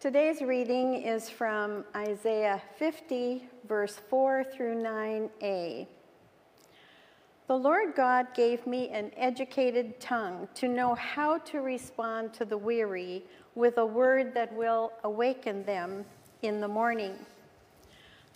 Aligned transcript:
Today's 0.00 0.40
reading 0.40 0.94
is 0.94 1.28
from 1.28 1.84
Isaiah 1.94 2.62
50, 2.78 3.46
verse 3.68 4.00
4 4.08 4.44
through 4.44 4.76
9a. 4.82 5.86
The 7.46 7.54
Lord 7.54 7.94
God 7.94 8.28
gave 8.32 8.66
me 8.66 8.88
an 8.88 9.10
educated 9.14 10.00
tongue 10.00 10.48
to 10.54 10.68
know 10.68 10.94
how 10.94 11.36
to 11.40 11.60
respond 11.60 12.32
to 12.32 12.46
the 12.46 12.56
weary 12.56 13.24
with 13.54 13.76
a 13.76 13.84
word 13.84 14.32
that 14.32 14.50
will 14.54 14.90
awaken 15.04 15.66
them 15.66 16.06
in 16.40 16.62
the 16.62 16.68
morning. 16.68 17.14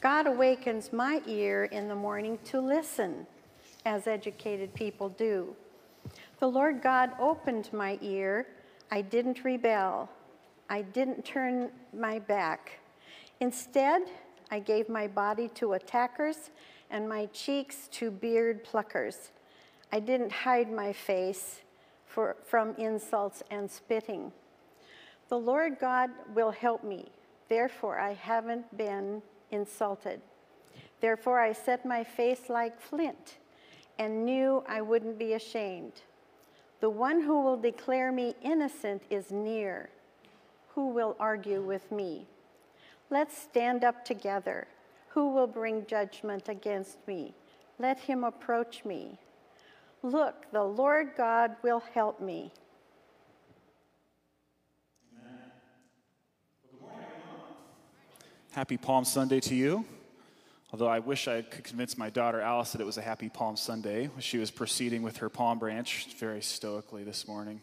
God 0.03 0.27
awakens 0.27 0.93
my 0.93 1.23
ear 1.27 1.65
in 1.65 1.89
the 1.89 1.95
morning 1.95 2.39
to 2.45 2.61
listen, 2.61 3.27
as 3.87 4.07
educated 4.07 4.75
people 4.75 5.09
do. 5.09 5.57
The 6.41 6.47
Lord 6.47 6.83
God 6.83 7.13
opened 7.19 7.71
my 7.73 7.99
ear. 8.03 8.49
I 8.91 9.01
didn't 9.01 9.45
rebel. 9.45 10.11
I 10.75 10.83
didn't 10.83 11.25
turn 11.25 11.71
my 11.97 12.19
back. 12.19 12.81
Instead, 13.39 14.11
I 14.51 14.59
gave 14.59 14.89
my 14.89 15.07
body 15.07 15.47
to 15.55 15.75
attackers 15.75 16.51
and 16.91 17.09
my 17.09 17.27
cheeks 17.27 17.87
to 17.93 18.11
beard 18.11 18.65
pluckers. 18.65 19.31
I 19.93 20.01
didn't 20.01 20.33
hide 20.33 20.73
my 20.73 20.93
face 20.93 21.61
for, 22.07 22.35
from 22.45 22.75
insults 22.75 23.41
and 23.53 23.71
spitting. 23.71 24.33
The 25.29 25.39
Lord 25.39 25.79
God 25.79 26.11
will 26.35 26.51
help 26.51 26.83
me. 26.83 27.13
Therefore, 27.49 28.01
I 28.01 28.15
haven't 28.15 28.77
been 28.77 29.23
insulted. 29.53 30.21
Therefore, 31.01 31.39
I 31.39 31.53
set 31.53 31.87
my 31.87 32.03
face 32.03 32.49
like 32.49 32.81
flint 32.81 33.37
and 34.01 34.25
knew 34.25 34.65
I 34.67 34.81
wouldn't 34.81 35.21
be 35.21 35.35
ashamed. 35.35 36.03
The 36.81 36.91
one 36.91 37.23
who 37.23 37.45
will 37.45 37.59
declare 37.59 38.11
me 38.11 38.35
innocent 38.43 39.03
is 39.09 39.31
near. 39.31 39.91
Who 40.75 40.89
will 40.89 41.17
argue 41.21 41.63
with 41.63 41.91
me? 41.93 42.27
Let's 43.11 43.37
stand 43.37 43.85
up 43.85 44.05
together. 44.05 44.67
Who 45.09 45.33
will 45.33 45.47
bring 45.47 45.87
judgment 45.87 46.49
against 46.49 46.99
me? 47.07 47.35
Let 47.79 47.99
him 47.99 48.25
approach 48.25 48.85
me. 48.85 49.19
Look, 50.03 50.51
the 50.53 50.63
Lord 50.63 51.13
God 51.17 51.57
will 51.63 51.83
help 51.95 52.21
me. 52.21 52.53
Happy 58.51 58.77
Palm 58.77 59.05
Sunday 59.05 59.41
to 59.41 59.55
you. 59.55 59.85
Although 60.73 60.89
I 60.89 60.99
wish 60.99 61.29
I 61.29 61.43
could 61.43 61.65
convince 61.65 61.97
my 61.97 62.11
daughter 62.11 62.41
Alice 62.41 62.73
that 62.73 62.81
it 62.81 62.85
was 62.85 62.99
a 62.99 63.03
happy 63.03 63.29
Palm 63.29 63.57
Sunday 63.57 64.11
she 64.19 64.39
was 64.39 64.51
proceeding 64.51 65.03
with 65.03 65.19
her 65.19 65.29
palm 65.29 65.59
branch 65.59 66.09
very 66.19 66.43
stoically 66.43 67.05
this 67.05 67.29
morning. 67.29 67.61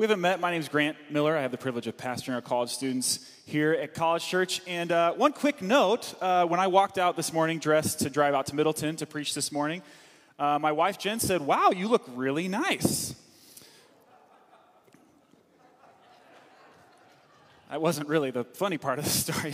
We 0.00 0.04
haven't 0.04 0.22
met, 0.22 0.40
my 0.40 0.50
name 0.50 0.60
is 0.60 0.70
Grant 0.70 0.96
Miller. 1.10 1.36
I 1.36 1.42
have 1.42 1.50
the 1.50 1.58
privilege 1.58 1.86
of 1.86 1.94
pastoring 1.94 2.32
our 2.34 2.40
college 2.40 2.70
students 2.70 3.18
here 3.44 3.74
at 3.74 3.92
College 3.92 4.26
Church. 4.26 4.62
And 4.66 4.90
uh, 4.90 5.12
one 5.12 5.34
quick 5.34 5.60
note 5.60 6.14
uh, 6.22 6.46
when 6.46 6.58
I 6.58 6.68
walked 6.68 6.96
out 6.96 7.16
this 7.16 7.34
morning 7.34 7.58
dressed 7.58 7.98
to 7.98 8.08
drive 8.08 8.32
out 8.32 8.46
to 8.46 8.56
Middleton 8.56 8.96
to 8.96 9.04
preach 9.04 9.34
this 9.34 9.52
morning, 9.52 9.82
uh, 10.38 10.58
my 10.58 10.72
wife 10.72 10.98
Jen 10.98 11.20
said, 11.20 11.42
Wow, 11.42 11.72
you 11.72 11.86
look 11.86 12.02
really 12.14 12.48
nice. 12.48 13.14
That 17.68 17.82
wasn't 17.82 18.08
really 18.08 18.30
the 18.30 18.44
funny 18.44 18.78
part 18.78 18.98
of 18.98 19.04
the 19.04 19.10
story. 19.32 19.52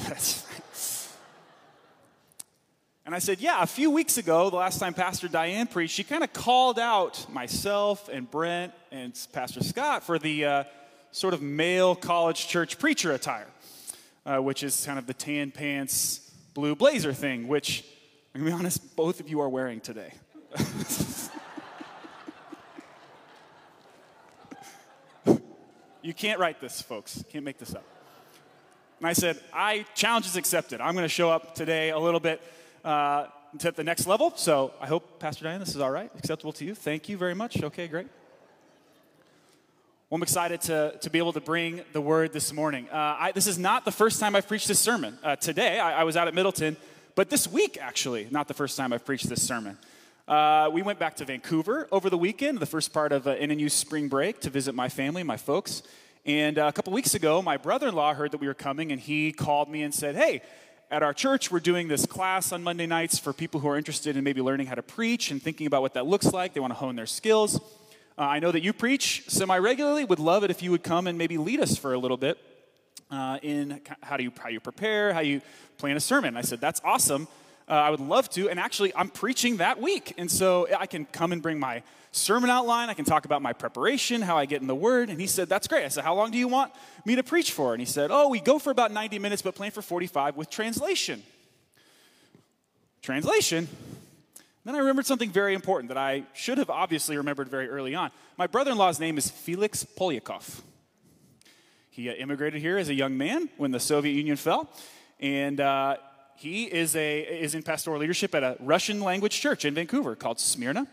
And 3.06 3.14
I 3.14 3.20
said, 3.20 3.40
Yeah, 3.40 3.62
a 3.62 3.66
few 3.66 3.90
weeks 3.92 4.18
ago, 4.18 4.50
the 4.50 4.56
last 4.56 4.80
time 4.80 4.92
Pastor 4.92 5.28
Diane 5.28 5.68
preached, 5.68 5.94
she 5.94 6.02
kind 6.02 6.24
of 6.24 6.32
called 6.32 6.80
out 6.80 7.32
myself 7.32 8.08
and 8.08 8.28
Brent 8.28 8.72
and 8.90 9.16
Pastor 9.32 9.62
Scott 9.62 10.02
for 10.02 10.18
the 10.18 10.44
uh, 10.44 10.64
sort 11.12 11.32
of 11.32 11.40
male 11.40 11.94
college 11.94 12.48
church 12.48 12.81
preacher 12.81 13.12
attire, 13.12 13.47
uh, 14.26 14.38
which 14.38 14.64
is 14.64 14.84
kind 14.84 14.98
of 14.98 15.06
the 15.06 15.14
tan 15.14 15.53
pants, 15.53 16.32
blue 16.53 16.75
blazer 16.75 17.12
thing, 17.12 17.47
which, 17.47 17.84
I'm 18.34 18.41
going 18.41 18.50
to 18.50 18.56
be 18.56 18.58
honest, 18.58 18.97
both 18.97 19.20
of 19.20 19.28
you 19.28 19.41
are 19.41 19.48
wearing 19.48 19.81
today. 19.81 20.12
you 26.02 26.12
can't 26.12 26.41
write 26.41 26.60
this, 26.60 26.82
folks. 26.82 27.22
Can't 27.31 27.44
make 27.44 27.58
this 27.58 27.72
up. 27.72 27.84
And 28.98 29.06
I 29.06 29.12
said, 29.12 29.38
I 29.52 29.86
challenge 29.94 30.26
is 30.26 30.34
accepted. 30.34 30.81
I'm 30.81 30.94
going 30.94 31.04
to 31.04 31.08
show 31.08 31.31
up 31.31 31.54
today 31.54 31.91
a 31.91 31.98
little 32.00 32.19
bit 32.19 32.42
uh, 32.86 33.26
to 33.58 33.72
the 33.72 33.84
next 33.84 34.06
level. 34.06 34.32
So 34.36 34.72
I 34.80 34.86
hope, 34.86 35.19
Pastor 35.19 35.44
Diane, 35.44 35.60
this 35.60 35.74
is 35.74 35.80
all 35.80 35.91
right, 35.91 36.10
acceptable 36.16 36.52
to 36.54 36.64
you. 36.64 36.74
Thank 36.74 37.08
you 37.08 37.19
very 37.19 37.34
much. 37.34 37.62
Okay, 37.62 37.88
great. 37.88 38.06
Well, 40.08 40.16
I'm 40.16 40.22
excited 40.22 40.60
to, 40.62 40.96
to 41.00 41.10
be 41.10 41.19
able 41.19 41.32
to 41.32 41.41
bring 41.41 41.82
the 41.92 42.00
word 42.00 42.32
this 42.32 42.52
morning. 42.52 42.88
Uh, 42.91 43.16
I, 43.19 43.32
this 43.32 43.48
is 43.48 43.58
not 43.58 43.84
the 43.84 43.91
first 43.91 44.20
time 44.20 44.36
I've 44.36 44.46
preached 44.46 44.69
this 44.69 44.78
sermon. 44.78 45.19
Uh, 45.25 45.34
today, 45.34 45.80
I, 45.80 46.02
I, 46.02 46.04
was 46.04 46.16
out 46.16 46.28
at 46.28 46.34
Middleton, 46.34 46.76
but 47.16 47.28
this 47.28 47.48
week, 47.48 47.76
actually, 47.80 48.28
not 48.30 48.46
the 48.46 48.54
first 48.54 48.76
time 48.76 48.92
I've 48.92 49.04
preached 49.04 49.28
this 49.28 49.42
sermon. 49.42 49.76
Uh, 50.28 50.70
we 50.72 50.82
went 50.82 51.00
back 51.00 51.16
to 51.16 51.25
Vancouver 51.25 51.88
over 51.91 52.08
the 52.08 52.19
weekend, 52.19 52.60
the 52.60 52.66
first 52.66 52.92
part 52.92 53.10
of 53.10 53.26
uh, 53.26 53.34
NNU 53.34 53.69
spring 53.69 54.06
break, 54.06 54.41
to 54.42 54.50
visit 54.50 54.76
my 54.76 54.88
family, 54.88 55.25
my 55.25 55.36
folks. 55.36 55.82
And 56.25 56.56
uh, 56.56 56.66
a 56.66 56.72
couple 56.72 56.92
weeks 56.92 57.14
ago, 57.14 57.42
my 57.42 57.56
brother 57.56 57.88
in 57.88 57.94
law 57.94 58.14
heard 58.14 58.30
that 58.30 58.41
we 58.41 58.46
were 58.46 58.54
coming, 58.54 58.92
and 58.92 59.00
he 59.00 59.32
called 59.32 59.69
me 59.69 59.82
and 59.82 59.92
said, 59.92 60.14
Hey, 60.14 60.42
at 60.91 61.02
our 61.02 61.12
church, 61.12 61.50
we're 61.50 61.60
doing 61.60 61.88
this 61.88 62.06
class 62.06 62.52
on 62.52 62.62
Monday 62.62 62.86
nights 62.86 63.19
for 63.19 63.32
people 63.32 63.60
who 63.60 63.69
are 63.69 63.76
interested 63.76 64.16
in 64.16 64.22
maybe 64.22 64.41
learning 64.41 64.66
how 64.66 64.74
to 64.74 64.82
preach 64.82 65.30
and 65.30 65.42
thinking 65.42 65.66
about 65.66 65.82
what 65.82 65.94
that 65.94 66.06
looks 66.06 66.32
like. 66.32 66.54
They 66.54 66.60
want 66.60 66.72
to 66.72 66.78
hone 66.78 66.94
their 66.94 67.06
skills. 67.06 67.56
Uh, 68.16 68.22
I 68.22 68.38
know 68.38 68.52
that 68.52 68.62
you 68.62 68.72
preach 68.72 69.25
semi 69.28 69.58
regularly. 69.58 70.04
Would 70.04 70.20
love 70.20 70.44
it 70.44 70.50
if 70.50 70.62
you 70.62 70.70
would 70.70 70.84
come 70.84 71.06
and 71.06 71.19
maybe 71.19 71.38
lead 71.38 71.60
us 71.60 71.76
for 71.76 71.92
a 71.92 71.98
little 71.98 72.16
bit 72.16 72.38
uh, 73.10 73.38
in 73.42 73.80
how 74.02 74.16
do 74.16 74.22
you 74.22 74.32
how 74.38 74.48
you 74.48 74.60
prepare, 74.60 75.12
how 75.12 75.20
you 75.20 75.42
plan 75.76 75.96
a 75.96 76.00
sermon. 76.00 76.36
I 76.36 76.42
said 76.42 76.60
that's 76.60 76.80
awesome. 76.84 77.26
Uh, 77.69 77.72
I 77.72 77.91
would 77.91 78.00
love 78.00 78.31
to. 78.31 78.49
And 78.49 78.60
actually, 78.60 78.94
I'm 78.94 79.09
preaching 79.09 79.56
that 79.56 79.81
week, 79.81 80.15
and 80.19 80.31
so 80.31 80.69
I 80.78 80.87
can 80.87 81.04
come 81.06 81.32
and 81.32 81.43
bring 81.43 81.59
my 81.59 81.82
sermon 82.12 82.49
outline. 82.49 82.88
I 82.88 82.94
can 82.94 83.04
talk 83.04 83.25
about 83.25 83.43
my 83.43 83.53
preparation, 83.53 84.22
how 84.22 84.37
I 84.38 84.47
get 84.47 84.60
in 84.60 84.69
the 84.69 84.75
Word. 84.75 85.10
And 85.10 85.21
he 85.21 85.27
said, 85.27 85.49
That's 85.49 85.66
great. 85.66 85.84
I 85.84 85.88
said, 85.88 86.05
How 86.05 86.15
long 86.15 86.31
do 86.31 86.38
you 86.38 86.49
want 86.49 86.72
me 87.05 87.16
to 87.16 87.22
preach 87.22 87.53
for? 87.53 87.75
And 87.75 87.81
he 87.81 87.87
said, 87.87 88.10
Oh, 88.12 88.28
we 88.28 88.41
go 88.41 88.59
for 88.59 88.71
about 88.71 88.93
90 88.93 89.19
minutes, 89.19 89.43
but 89.43 89.55
plan 89.55 89.72
for 89.72 89.82
45 89.82 90.37
with 90.37 90.49
translation. 90.49 91.22
Translation? 93.03 93.69
Then 94.65 94.75
I 94.75 94.78
remembered 94.78 95.06
something 95.06 95.31
very 95.31 95.55
important 95.55 95.88
that 95.91 95.99
I 95.99 96.25
should 96.34 96.59
have 96.59 96.71
obviously 96.71 97.16
remembered 97.16 97.49
very 97.49 97.69
early 97.69 97.94
on. 97.94 98.10
My 98.37 98.49
brother 98.49 98.72
in 98.72 98.78
law's 98.78 98.99
name 98.99 99.16
is 99.16 99.31
Felix 99.31 99.84
Polyakov. 99.84 100.60
He 101.91 102.10
uh, 102.10 102.15
immigrated 102.15 102.60
here 102.60 102.76
as 102.76 102.88
a 102.88 102.94
young 102.94 103.16
man 103.16 103.49
when 103.59 103.71
the 103.71 103.78
Soviet 103.78 104.12
Union 104.12 104.37
fell. 104.37 104.69
And 105.21 105.60
uh, 105.60 105.97
he 106.36 106.64
is, 106.64 106.94
a, 106.94 107.20
is 107.20 107.54
in 107.54 107.62
pastoral 107.62 107.98
leadership 107.98 108.34
at 108.34 108.42
a 108.42 108.56
Russian 108.60 109.00
language 109.00 109.41
church 109.41 109.64
in 109.64 109.74
Vancouver 109.74 110.14
called 110.14 110.38
Smyrna 110.38 110.86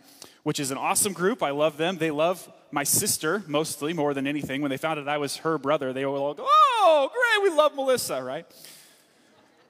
which 0.43 0.59
is 0.59 0.71
an 0.71 0.77
awesome 0.77 1.13
group. 1.13 1.41
I 1.41 1.51
love 1.51 1.77
them. 1.77 1.97
They 1.97 2.11
love 2.11 2.51
my 2.71 2.83
sister 2.83 3.43
mostly 3.47 3.93
more 3.93 4.13
than 4.13 4.27
anything. 4.27 4.61
When 4.61 4.69
they 4.69 4.77
found 4.77 4.99
out 4.99 5.07
I 5.07 5.17
was 5.17 5.37
her 5.37 5.57
brother, 5.57 5.93
they 5.93 6.05
were 6.05 6.19
like, 6.19 6.37
oh, 6.39 7.09
great, 7.11 7.49
we 7.49 7.57
love 7.57 7.75
Melissa, 7.75 8.21
right? 8.21 8.45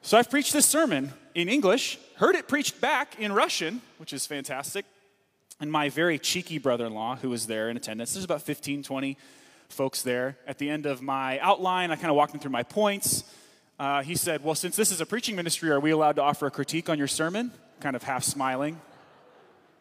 So 0.01 0.17
I've 0.17 0.29
preached 0.29 0.51
this 0.51 0.65
sermon 0.65 1.13
in 1.33 1.47
English, 1.47 1.97
heard 2.17 2.35
it 2.35 2.47
preached 2.47 2.81
back 2.81 3.19
in 3.19 3.31
Russian, 3.31 3.81
which 3.97 4.13
is 4.13 4.25
fantastic. 4.25 4.85
And 5.61 5.71
my 5.71 5.89
very 5.89 6.19
cheeky 6.19 6.57
brother 6.57 6.85
in 6.85 6.93
law, 6.93 7.15
who 7.15 7.29
was 7.29 7.47
there 7.47 7.69
in 7.69 7.77
attendance, 7.77 8.13
there's 8.13 8.25
about 8.25 8.41
15, 8.41 8.83
20 8.83 9.17
folks 9.69 10.01
there. 10.01 10.37
At 10.45 10.57
the 10.57 10.69
end 10.69 10.85
of 10.85 11.01
my 11.01 11.39
outline, 11.39 11.91
I 11.91 11.95
kind 11.95 12.09
of 12.09 12.15
walked 12.15 12.33
them 12.33 12.41
through 12.41 12.51
my 12.51 12.63
points. 12.63 13.23
Uh, 13.83 14.01
he 14.01 14.15
said, 14.15 14.41
Well, 14.41 14.55
since 14.55 14.77
this 14.77 14.93
is 14.93 15.01
a 15.01 15.05
preaching 15.05 15.35
ministry, 15.35 15.69
are 15.69 15.77
we 15.77 15.91
allowed 15.91 16.15
to 16.15 16.21
offer 16.21 16.47
a 16.47 16.51
critique 16.51 16.89
on 16.89 16.97
your 16.97 17.09
sermon? 17.09 17.51
Kind 17.81 17.97
of 17.97 18.03
half 18.03 18.23
smiling. 18.23 18.79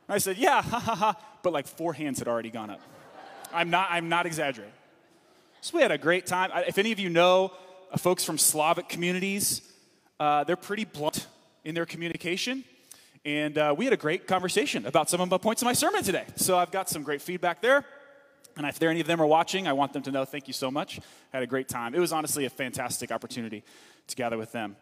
I 0.08 0.18
said, 0.18 0.38
yeah, 0.38 0.60
ha 0.70 0.80
ha 0.80 0.96
ha. 0.96 1.14
But 1.44 1.52
like 1.52 1.68
four 1.68 1.92
hands 1.92 2.18
had 2.18 2.26
already 2.26 2.50
gone 2.50 2.68
up. 2.68 2.80
I'm 3.54 3.70
not, 3.70 3.86
I'm 3.92 4.08
not 4.08 4.26
exaggerating. 4.26 4.74
So 5.60 5.76
we 5.76 5.82
had 5.82 5.92
a 5.92 5.98
great 5.98 6.26
time. 6.26 6.50
If 6.66 6.78
any 6.78 6.90
of 6.90 6.98
you 6.98 7.10
know 7.10 7.52
uh, 7.92 7.96
folks 7.96 8.24
from 8.24 8.38
Slavic 8.38 8.88
communities, 8.88 9.62
uh, 10.18 10.42
they're 10.42 10.56
pretty 10.56 10.84
blunt 10.84 11.28
in 11.64 11.76
their 11.76 11.86
communication. 11.86 12.64
And 13.24 13.56
uh, 13.56 13.72
we 13.78 13.84
had 13.84 13.94
a 13.94 13.96
great 13.96 14.26
conversation 14.26 14.84
about 14.84 15.10
some 15.10 15.20
of 15.20 15.30
the 15.30 15.38
points 15.38 15.62
of 15.62 15.66
my 15.66 15.74
sermon 15.74 16.02
today. 16.02 16.24
So 16.34 16.58
I've 16.58 16.72
got 16.72 16.88
some 16.88 17.04
great 17.04 17.22
feedback 17.22 17.62
there. 17.62 17.84
And 18.56 18.66
if 18.66 18.78
there 18.78 18.90
any 18.90 19.00
of 19.00 19.06
them 19.06 19.20
are 19.20 19.26
watching, 19.26 19.66
I 19.66 19.72
want 19.72 19.92
them 19.92 20.02
to 20.02 20.10
know 20.10 20.24
thank 20.24 20.46
you 20.46 20.54
so 20.54 20.70
much. 20.70 21.00
Had 21.32 21.42
a 21.42 21.46
great 21.46 21.68
time. 21.68 21.94
It 21.94 22.00
was 22.00 22.12
honestly 22.12 22.44
a 22.44 22.50
fantastic 22.50 23.10
opportunity 23.10 23.64
to 24.08 24.16
gather 24.16 24.36
with 24.36 24.52
them. 24.52 24.76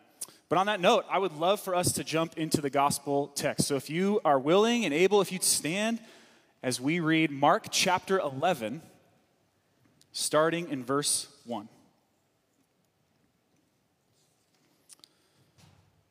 But 0.48 0.58
on 0.58 0.66
that 0.66 0.80
note, 0.80 1.04
I 1.08 1.18
would 1.18 1.32
love 1.32 1.60
for 1.60 1.74
us 1.76 1.92
to 1.92 2.04
jump 2.04 2.36
into 2.36 2.60
the 2.60 2.70
gospel 2.70 3.28
text. 3.28 3.68
So 3.68 3.76
if 3.76 3.88
you 3.88 4.20
are 4.24 4.38
willing 4.38 4.84
and 4.84 4.92
able, 4.92 5.20
if 5.20 5.30
you'd 5.30 5.44
stand 5.44 6.00
as 6.62 6.80
we 6.80 7.00
read 7.00 7.30
Mark 7.30 7.66
chapter 7.70 8.18
11, 8.18 8.82
starting 10.12 10.68
in 10.68 10.84
verse 10.84 11.28
1. 11.46 11.68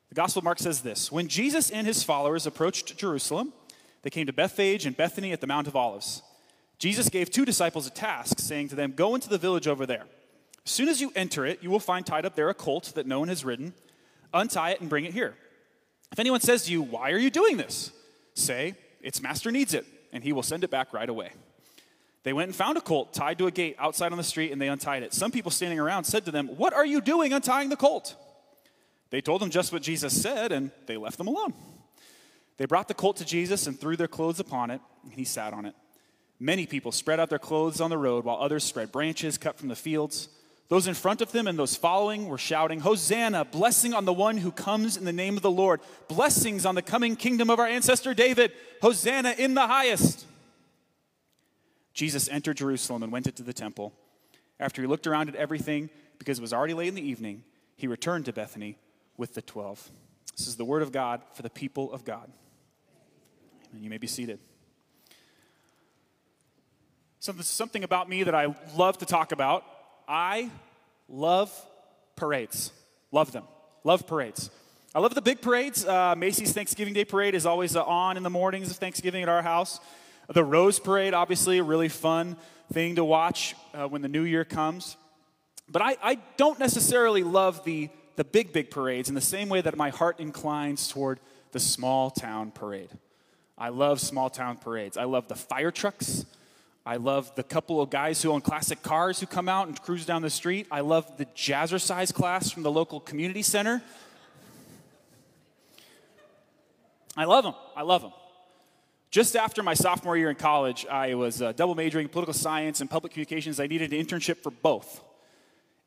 The 0.08 0.14
Gospel 0.16 0.40
of 0.40 0.44
Mark 0.44 0.58
says 0.58 0.80
this 0.80 1.12
When 1.12 1.28
Jesus 1.28 1.70
and 1.70 1.86
his 1.86 2.02
followers 2.02 2.46
approached 2.46 2.96
Jerusalem, 2.96 3.52
they 4.02 4.10
came 4.10 4.26
to 4.26 4.32
Bethphage 4.32 4.86
and 4.86 4.96
Bethany 4.96 5.32
at 5.32 5.40
the 5.40 5.46
Mount 5.46 5.66
of 5.66 5.76
Olives. 5.76 6.22
Jesus 6.80 7.10
gave 7.10 7.30
two 7.30 7.44
disciples 7.44 7.86
a 7.86 7.90
task, 7.90 8.40
saying 8.40 8.68
to 8.68 8.74
them, 8.74 8.94
Go 8.96 9.14
into 9.14 9.28
the 9.28 9.38
village 9.38 9.68
over 9.68 9.86
there. 9.86 10.06
As 10.64 10.72
soon 10.72 10.88
as 10.88 11.00
you 11.00 11.12
enter 11.14 11.44
it, 11.44 11.62
you 11.62 11.70
will 11.70 11.78
find 11.78 12.04
tied 12.04 12.24
up 12.24 12.34
there 12.34 12.48
a 12.48 12.54
colt 12.54 12.92
that 12.94 13.06
no 13.06 13.20
one 13.20 13.28
has 13.28 13.44
ridden. 13.44 13.74
Untie 14.32 14.70
it 14.70 14.80
and 14.80 14.88
bring 14.88 15.04
it 15.04 15.12
here. 15.12 15.36
If 16.10 16.18
anyone 16.18 16.40
says 16.40 16.64
to 16.64 16.72
you, 16.72 16.80
Why 16.80 17.12
are 17.12 17.18
you 17.18 17.30
doing 17.30 17.58
this? 17.58 17.92
Say, 18.34 18.74
Its 19.02 19.20
master 19.20 19.50
needs 19.50 19.74
it, 19.74 19.86
and 20.10 20.24
he 20.24 20.32
will 20.32 20.42
send 20.42 20.64
it 20.64 20.70
back 20.70 20.94
right 20.94 21.08
away. 21.08 21.32
They 22.22 22.32
went 22.32 22.48
and 22.48 22.56
found 22.56 22.78
a 22.78 22.82
colt 22.82 23.12
tied 23.12 23.38
to 23.38 23.46
a 23.46 23.50
gate 23.50 23.76
outside 23.78 24.12
on 24.12 24.18
the 24.18 24.24
street, 24.24 24.50
and 24.50 24.60
they 24.60 24.68
untied 24.68 25.02
it. 25.02 25.12
Some 25.12 25.30
people 25.30 25.50
standing 25.50 25.78
around 25.78 26.04
said 26.04 26.24
to 26.24 26.30
them, 26.30 26.48
What 26.48 26.72
are 26.72 26.86
you 26.86 27.02
doing 27.02 27.34
untying 27.34 27.68
the 27.68 27.76
colt? 27.76 28.16
They 29.10 29.20
told 29.20 29.42
them 29.42 29.50
just 29.50 29.70
what 29.70 29.82
Jesus 29.82 30.20
said, 30.20 30.50
and 30.50 30.70
they 30.86 30.96
left 30.96 31.18
them 31.18 31.28
alone. 31.28 31.52
They 32.56 32.64
brought 32.64 32.88
the 32.88 32.94
colt 32.94 33.18
to 33.18 33.24
Jesus 33.26 33.66
and 33.66 33.78
threw 33.78 33.96
their 33.96 34.08
clothes 34.08 34.40
upon 34.40 34.70
it, 34.70 34.80
and 35.04 35.12
he 35.12 35.24
sat 35.24 35.52
on 35.52 35.66
it. 35.66 35.74
Many 36.42 36.64
people 36.64 36.90
spread 36.90 37.20
out 37.20 37.28
their 37.28 37.38
clothes 37.38 37.82
on 37.82 37.90
the 37.90 37.98
road, 37.98 38.24
while 38.24 38.38
others 38.38 38.64
spread 38.64 38.90
branches 38.90 39.36
cut 39.36 39.58
from 39.58 39.68
the 39.68 39.76
fields. 39.76 40.30
Those 40.68 40.86
in 40.86 40.94
front 40.94 41.20
of 41.20 41.32
them 41.32 41.46
and 41.46 41.58
those 41.58 41.76
following 41.76 42.28
were 42.28 42.38
shouting, 42.38 42.80
Hosanna, 42.80 43.44
blessing 43.44 43.92
on 43.92 44.06
the 44.06 44.12
one 44.12 44.38
who 44.38 44.50
comes 44.50 44.96
in 44.96 45.04
the 45.04 45.12
name 45.12 45.36
of 45.36 45.42
the 45.42 45.50
Lord, 45.50 45.80
blessings 46.08 46.64
on 46.64 46.76
the 46.76 46.82
coming 46.82 47.14
kingdom 47.14 47.50
of 47.50 47.58
our 47.58 47.66
ancestor 47.66 48.14
David, 48.14 48.52
Hosanna 48.80 49.34
in 49.36 49.54
the 49.54 49.66
highest. 49.66 50.24
Jesus 51.92 52.28
entered 52.28 52.56
Jerusalem 52.56 53.02
and 53.02 53.12
went 53.12 53.26
into 53.26 53.42
the 53.42 53.52
temple. 53.52 53.92
After 54.58 54.80
he 54.80 54.88
looked 54.88 55.06
around 55.06 55.28
at 55.28 55.34
everything, 55.34 55.90
because 56.18 56.38
it 56.38 56.42
was 56.42 56.52
already 56.52 56.74
late 56.74 56.88
in 56.88 56.94
the 56.94 57.06
evening, 57.06 57.42
he 57.76 57.86
returned 57.86 58.26
to 58.26 58.32
Bethany 58.32 58.78
with 59.16 59.34
the 59.34 59.42
twelve. 59.42 59.90
This 60.36 60.46
is 60.46 60.56
the 60.56 60.64
word 60.64 60.82
of 60.82 60.92
God 60.92 61.20
for 61.34 61.42
the 61.42 61.50
people 61.50 61.92
of 61.92 62.04
God. 62.04 62.30
And 63.74 63.82
you 63.82 63.90
may 63.90 63.98
be 63.98 64.06
seated. 64.06 64.38
Something, 67.22 67.44
something 67.44 67.84
about 67.84 68.08
me 68.08 68.22
that 68.22 68.34
I 68.34 68.54
love 68.74 68.96
to 68.98 69.04
talk 69.04 69.32
about. 69.32 69.62
I 70.08 70.50
love 71.06 71.52
parades. 72.16 72.72
Love 73.12 73.30
them. 73.30 73.44
Love 73.84 74.06
parades. 74.06 74.50
I 74.94 75.00
love 75.00 75.14
the 75.14 75.20
big 75.20 75.42
parades. 75.42 75.84
Uh, 75.84 76.14
Macy's 76.16 76.54
Thanksgiving 76.54 76.94
Day 76.94 77.04
Parade 77.04 77.34
is 77.34 77.44
always 77.44 77.76
uh, 77.76 77.84
on 77.84 78.16
in 78.16 78.22
the 78.22 78.30
mornings 78.30 78.70
of 78.70 78.78
Thanksgiving 78.78 79.22
at 79.22 79.28
our 79.28 79.42
house. 79.42 79.80
The 80.30 80.42
Rose 80.42 80.80
Parade, 80.80 81.12
obviously, 81.12 81.58
a 81.58 81.62
really 81.62 81.90
fun 81.90 82.38
thing 82.72 82.96
to 82.96 83.04
watch 83.04 83.54
uh, 83.74 83.86
when 83.86 84.00
the 84.00 84.08
new 84.08 84.22
year 84.22 84.46
comes. 84.46 84.96
But 85.68 85.82
I, 85.82 85.96
I 86.02 86.18
don't 86.38 86.58
necessarily 86.58 87.22
love 87.22 87.64
the, 87.64 87.90
the 88.16 88.24
big, 88.24 88.54
big 88.54 88.70
parades 88.70 89.10
in 89.10 89.14
the 89.14 89.20
same 89.20 89.50
way 89.50 89.60
that 89.60 89.76
my 89.76 89.90
heart 89.90 90.20
inclines 90.20 90.88
toward 90.88 91.20
the 91.52 91.60
small 91.60 92.10
town 92.10 92.50
parade. 92.50 92.90
I 93.58 93.68
love 93.68 94.00
small 94.00 94.30
town 94.30 94.56
parades. 94.56 94.96
I 94.96 95.04
love 95.04 95.28
the 95.28 95.34
fire 95.34 95.70
trucks. 95.70 96.24
I 96.86 96.96
love 96.96 97.34
the 97.34 97.42
couple 97.42 97.82
of 97.82 97.90
guys 97.90 98.22
who 98.22 98.30
own 98.30 98.40
classic 98.40 98.82
cars 98.82 99.20
who 99.20 99.26
come 99.26 99.48
out 99.48 99.68
and 99.68 99.80
cruise 99.82 100.06
down 100.06 100.22
the 100.22 100.30
street. 100.30 100.66
I 100.70 100.80
love 100.80 101.18
the 101.18 101.26
jazzercise 101.26 102.12
class 102.12 102.50
from 102.50 102.62
the 102.62 102.70
local 102.70 103.00
community 103.00 103.42
center. 103.42 103.82
I 107.16 107.24
love 107.24 107.44
them. 107.44 107.54
I 107.76 107.82
love 107.82 108.00
them. 108.00 108.12
Just 109.10 109.36
after 109.36 109.62
my 109.62 109.74
sophomore 109.74 110.16
year 110.16 110.30
in 110.30 110.36
college, 110.36 110.86
I 110.86 111.14
was 111.14 111.42
uh, 111.42 111.52
double 111.52 111.74
majoring 111.74 112.04
in 112.04 112.08
political 112.08 112.32
science 112.32 112.80
and 112.80 112.88
public 112.88 113.12
communications. 113.12 113.60
I 113.60 113.66
needed 113.66 113.92
an 113.92 114.02
internship 114.02 114.38
for 114.38 114.50
both. 114.50 115.02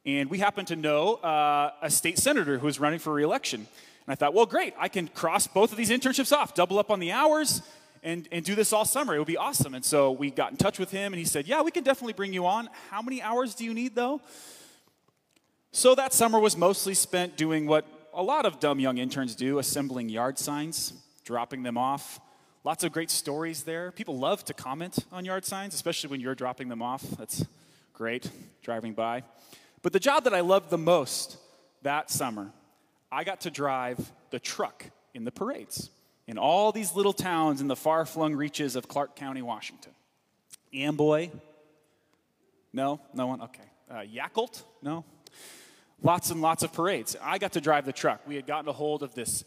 And 0.06 0.30
we 0.30 0.38
happened 0.38 0.68
to 0.68 0.76
know 0.76 1.16
uh, 1.16 1.72
a 1.82 1.90
state 1.90 2.20
senator 2.20 2.60
who 2.60 2.66
was 2.66 2.80
running 2.80 3.00
for 3.00 3.14
reelection. 3.14 3.62
And 3.62 4.12
I 4.12 4.16
thought, 4.16 4.34
well, 4.34 4.46
great, 4.46 4.74
I 4.78 4.90
can 4.90 5.08
cross 5.08 5.48
both 5.48 5.72
of 5.72 5.78
these 5.78 5.90
internships 5.90 6.36
off, 6.36 6.54
double 6.54 6.78
up 6.78 6.92
on 6.92 7.00
the 7.00 7.14
hours, 7.14 7.62
and, 8.04 8.28
and 8.32 8.44
do 8.44 8.54
this 8.54 8.74
all 8.74 8.86
summer. 8.86 9.16
It 9.16 9.20
would 9.20 9.28
be 9.28 9.38
awesome. 9.38 9.74
And 9.74 9.84
so 9.84 10.12
we 10.12 10.30
got 10.30 10.52
in 10.52 10.58
touch 10.58 10.78
with 10.78 10.92
him, 10.92 11.14
and 11.14 11.20
he 11.20 11.26
said, 11.26 11.48
yeah, 11.48 11.62
we 11.62 11.72
can 11.72 11.84
definitely 11.84 12.14
bring 12.14 12.34
you 12.34 12.46
on. 12.46 12.70
How 12.90 13.02
many 13.02 13.22
hours 13.22 13.56
do 13.56 13.64
you 13.64 13.74
need, 13.74 13.96
though? 13.96 14.22
So 15.72 15.96
that 15.96 16.14
summer 16.14 16.40
was 16.40 16.56
mostly 16.56 16.94
spent 16.94 17.38
doing 17.38 17.66
what 17.66 17.86
a 18.14 18.22
lot 18.22 18.46
of 18.46 18.60
dumb 18.60 18.80
young 18.80 18.98
interns 18.98 19.36
do 19.36 19.58
assembling 19.58 20.10
yard 20.10 20.38
signs, 20.38 20.94
dropping 21.24 21.64
them 21.64 21.78
off. 21.78 22.20
Lots 22.64 22.84
of 22.84 22.92
great 22.92 23.10
stories 23.10 23.64
there. 23.64 23.92
People 23.92 24.18
love 24.18 24.46
to 24.46 24.54
comment 24.54 25.00
on 25.12 25.26
yard 25.26 25.46
signs, 25.46 25.74
especially 25.74 26.10
when 26.10 26.20
you're 26.20 26.36
dropping 26.36 26.70
them 26.70 26.82
off. 26.82 27.02
That's 27.18 27.46
great, 27.94 28.30
driving 28.62 28.94
by. 28.94 29.24
But 29.82 29.94
the 29.94 30.00
job 30.00 30.26
that 30.26 30.34
I 30.34 30.42
loved 30.42 30.70
the 30.70 30.78
most 30.78 31.38
that 31.82 32.10
summer, 32.10 32.52
I 33.12 33.24
got 33.24 33.42
to 33.42 33.52
drive 33.52 34.12
the 34.30 34.40
truck 34.40 34.86
in 35.14 35.24
the 35.24 35.32
parades 35.32 35.90
in 36.28 36.38
all 36.38 36.72
these 36.72 36.96
little 36.96 37.14
towns 37.14 37.62
in 37.62 37.68
the 37.68 37.76
far 37.76 38.06
flung 38.06 38.36
reaches 38.36 38.76
of 38.76 38.88
Clark 38.88 39.16
County, 39.16 39.42
Washington. 39.42 39.92
Amboy? 40.74 41.30
No? 42.72 43.00
No 43.14 43.28
one? 43.28 43.42
Okay. 43.42 43.64
Uh, 43.90 44.02
Yacolt? 44.02 44.64
No? 44.82 45.06
Lots 46.02 46.32
and 46.32 46.42
lots 46.42 46.64
of 46.64 46.74
parades. 46.74 47.16
I 47.22 47.38
got 47.38 47.54
to 47.54 47.62
drive 47.62 47.86
the 47.86 47.94
truck. 47.94 48.22
We 48.28 48.36
had 48.36 48.48
gotten 48.48 48.68
a 48.68 48.74
hold 48.74 49.04
of 49.04 49.14
this 49.14 49.44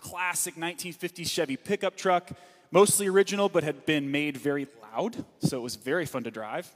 classic 0.00 0.54
1950s 0.56 1.30
Chevy 1.30 1.56
pickup 1.56 1.96
truck, 1.96 2.30
mostly 2.70 3.06
original, 3.06 3.48
but 3.48 3.64
had 3.64 3.86
been 3.86 4.10
made 4.10 4.36
very 4.36 4.66
loud, 4.82 5.24
so 5.40 5.56
it 5.56 5.62
was 5.62 5.76
very 5.76 6.06
fun 6.06 6.24
to 6.24 6.30
drive. 6.30 6.72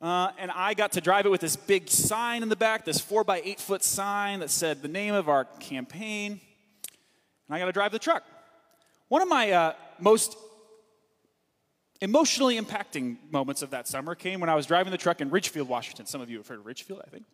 Uh, 0.00 0.30
and 0.38 0.50
I 0.50 0.74
got 0.74 0.92
to 0.92 1.00
drive 1.00 1.24
it 1.24 1.30
with 1.30 1.40
this 1.40 1.56
big 1.56 1.88
sign 1.88 2.42
in 2.42 2.50
the 2.50 2.56
back, 2.56 2.84
this 2.84 3.00
four 3.00 3.24
by 3.24 3.40
eight 3.42 3.58
foot 3.58 3.82
sign 3.82 4.40
that 4.40 4.50
said 4.50 4.82
the 4.82 4.88
name 4.88 5.14
of 5.14 5.28
our 5.28 5.46
campaign. 5.58 6.32
And 7.48 7.56
I 7.56 7.58
got 7.58 7.66
to 7.66 7.72
drive 7.72 7.92
the 7.92 7.98
truck. 7.98 8.22
One 9.08 9.22
of 9.22 9.28
my 9.28 9.52
uh, 9.52 9.72
most 10.00 10.36
emotionally 12.00 12.58
impacting 12.58 13.16
moments 13.30 13.62
of 13.62 13.70
that 13.70 13.86
summer 13.86 14.16
came 14.16 14.40
when 14.40 14.50
I 14.50 14.56
was 14.56 14.66
driving 14.66 14.90
the 14.90 14.98
truck 14.98 15.20
in 15.20 15.30
Ridgefield, 15.30 15.68
Washington. 15.68 16.06
Some 16.06 16.20
of 16.20 16.28
you 16.28 16.38
have 16.38 16.48
heard 16.48 16.58
of 16.58 16.66
Ridgefield, 16.66 17.02
I 17.06 17.10
think. 17.10 17.24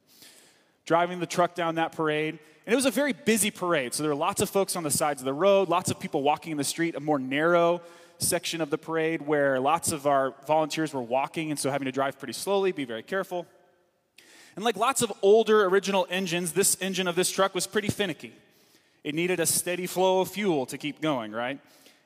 Driving 0.84 1.18
the 1.18 1.26
truck 1.26 1.54
down 1.54 1.76
that 1.76 1.92
parade. 1.92 2.38
And 2.66 2.72
it 2.72 2.76
was 2.76 2.84
a 2.84 2.90
very 2.90 3.14
busy 3.14 3.50
parade. 3.50 3.94
So 3.94 4.02
there 4.02 4.10
were 4.10 4.16
lots 4.16 4.42
of 4.42 4.50
folks 4.50 4.76
on 4.76 4.82
the 4.82 4.90
sides 4.90 5.22
of 5.22 5.24
the 5.24 5.32
road, 5.32 5.70
lots 5.70 5.90
of 5.90 5.98
people 5.98 6.22
walking 6.22 6.52
in 6.52 6.58
the 6.58 6.64
street, 6.64 6.94
a 6.94 7.00
more 7.00 7.18
narrow 7.18 7.80
section 8.18 8.60
of 8.60 8.68
the 8.68 8.78
parade 8.78 9.22
where 9.22 9.58
lots 9.58 9.92
of 9.92 10.06
our 10.06 10.34
volunteers 10.46 10.92
were 10.92 11.02
walking 11.02 11.50
and 11.50 11.58
so 11.58 11.70
having 11.70 11.86
to 11.86 11.92
drive 11.92 12.18
pretty 12.18 12.34
slowly, 12.34 12.70
be 12.70 12.84
very 12.84 13.02
careful. 13.02 13.46
And 14.56 14.64
like 14.64 14.76
lots 14.76 15.00
of 15.00 15.10
older 15.22 15.64
original 15.64 16.06
engines, 16.10 16.52
this 16.52 16.76
engine 16.82 17.08
of 17.08 17.16
this 17.16 17.30
truck 17.30 17.54
was 17.54 17.66
pretty 17.66 17.88
finicky. 17.88 18.34
It 19.04 19.14
needed 19.14 19.40
a 19.40 19.46
steady 19.46 19.86
flow 19.86 20.20
of 20.20 20.30
fuel 20.30 20.66
to 20.66 20.78
keep 20.78 21.00
going, 21.00 21.32
right? 21.32 21.58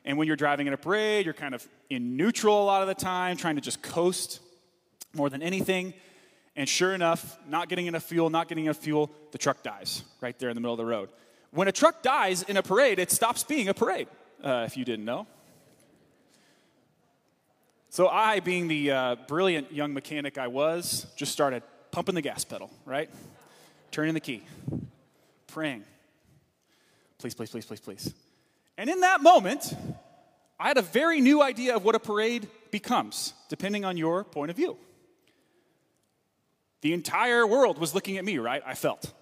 And 0.04 0.16
when 0.16 0.26
you're 0.26 0.37
driving 0.37 0.66
in 0.66 0.72
a 0.72 0.78
parade, 0.78 1.25
you're 1.25 1.34
kind 1.34 1.54
of 1.54 1.67
in 1.91 2.17
neutral 2.17 2.62
a 2.62 2.65
lot 2.65 2.82
of 2.82 2.88
the 2.88 2.94
time, 2.94 3.36
trying 3.36 3.56
to 3.56 3.60
just 3.60 3.82
coast 3.82 4.41
more 5.12 5.29
than 5.29 5.43
anything. 5.43 5.94
And 6.55 6.69
sure 6.69 6.94
enough, 6.94 7.38
not 7.48 7.69
getting 7.69 7.86
enough 7.86 8.05
fuel, 8.05 8.31
not 8.31 8.48
getting 8.48 8.65
enough 8.65 8.79
fuel, 8.79 9.10
the 9.32 9.38
truck 9.38 9.62
dies 9.62 10.05
right 10.20 10.38
there 10.38 10.48
in 10.48 10.55
the 10.55 10.60
middle 10.60 10.74
of 10.74 10.79
the 10.79 10.86
road. 10.86 11.10
When 11.50 11.69
a 11.69 11.72
truck 11.72 12.03
dies 12.03 12.43
in 12.43 12.56
a 12.56 12.62
parade, 12.62 12.98
it 12.98 13.10
stops 13.10 13.43
being 13.44 13.69
a 13.69 13.74
parade, 13.74 14.08
uh, 14.43 14.65
if 14.67 14.76
you 14.76 14.84
didn't 14.84 15.05
know. 15.05 15.26
So 17.91 18.08
I, 18.08 18.41
being 18.41 18.69
the 18.69 18.91
uh, 18.91 19.17
brilliant 19.26 19.72
young 19.72 19.94
mechanic 19.94 20.38
I 20.38 20.48
was, 20.48 21.06
just 21.17 21.32
started 21.32 21.62
pumping 21.91 22.15
the 22.15 22.22
gas 22.22 22.44
pedal, 22.44 22.70
right? 22.84 23.08
Turning 23.91 24.15
the 24.15 24.20
key, 24.20 24.43
praying. 25.46 25.84
Please, 27.19 27.35
please, 27.35 27.51
please, 27.51 27.65
please, 27.65 27.81
please. 27.81 28.15
And 28.77 28.91
in 28.91 29.01
that 29.01 29.23
moment, 29.23 29.75
I 30.58 30.69
had 30.69 30.79
a 30.79 30.82
very 30.82 31.20
new 31.20 31.43
idea 31.43 31.75
of 31.75 31.85
what 31.85 31.94
a 31.94 31.99
parade 31.99 32.49
becomes, 32.70 33.32
depending 33.49 33.85
on 33.85 33.96
your 33.96 34.25
point 34.25 34.51
of 34.51 34.56
view. 34.56 34.77
The 36.82 36.93
entire 36.93 37.46
world 37.46 37.79
was 37.79 37.94
looking 37.94 38.19
at 38.19 38.25
me, 38.25 38.39
right? 38.39 38.63
I 38.65 38.75
felt. 38.75 39.13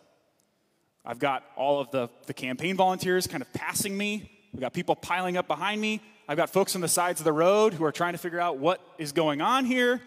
I've 1.04 1.18
got 1.18 1.44
all 1.56 1.80
of 1.80 1.90
the, 1.90 2.08
the 2.26 2.34
campaign 2.34 2.76
volunteers 2.76 3.26
kind 3.26 3.42
of 3.42 3.52
passing 3.52 3.96
me. 3.96 4.30
We've 4.52 4.60
got 4.60 4.72
people 4.72 4.96
piling 4.96 5.36
up 5.36 5.46
behind 5.46 5.80
me. 5.80 6.00
I've 6.28 6.36
got 6.36 6.50
folks 6.50 6.74
on 6.74 6.80
the 6.80 6.88
sides 6.88 7.20
of 7.20 7.24
the 7.24 7.32
road 7.32 7.74
who 7.74 7.84
are 7.84 7.92
trying 7.92 8.12
to 8.14 8.18
figure 8.18 8.40
out 8.40 8.58
what 8.58 8.80
is 8.98 9.12
going 9.12 9.40
on 9.40 9.66
here. 9.66 10.00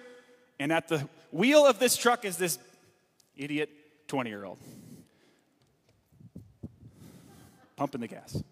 And 0.60 0.72
at 0.72 0.88
the 0.88 1.08
wheel 1.32 1.66
of 1.66 1.80
this 1.80 1.96
truck 1.96 2.26
is 2.26 2.38
this 2.38 2.58
idiot 3.36 3.70
20 4.08 4.30
year 4.30 4.44
old 4.44 4.58
pumping 7.78 8.02
the 8.02 8.08
gas. 8.08 8.44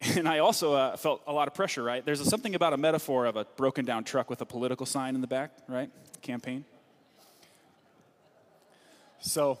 And 0.16 0.28
I 0.28 0.38
also 0.38 0.74
uh, 0.74 0.96
felt 0.96 1.22
a 1.26 1.32
lot 1.32 1.48
of 1.48 1.54
pressure, 1.54 1.82
right? 1.82 2.04
There's 2.04 2.20
a, 2.20 2.24
something 2.24 2.54
about 2.54 2.72
a 2.72 2.76
metaphor 2.76 3.26
of 3.26 3.36
a 3.36 3.44
broken 3.56 3.84
down 3.84 4.04
truck 4.04 4.30
with 4.30 4.40
a 4.40 4.46
political 4.46 4.86
sign 4.86 5.14
in 5.14 5.20
the 5.20 5.26
back, 5.26 5.50
right? 5.68 5.90
Campaign. 6.22 6.64
So 9.18 9.58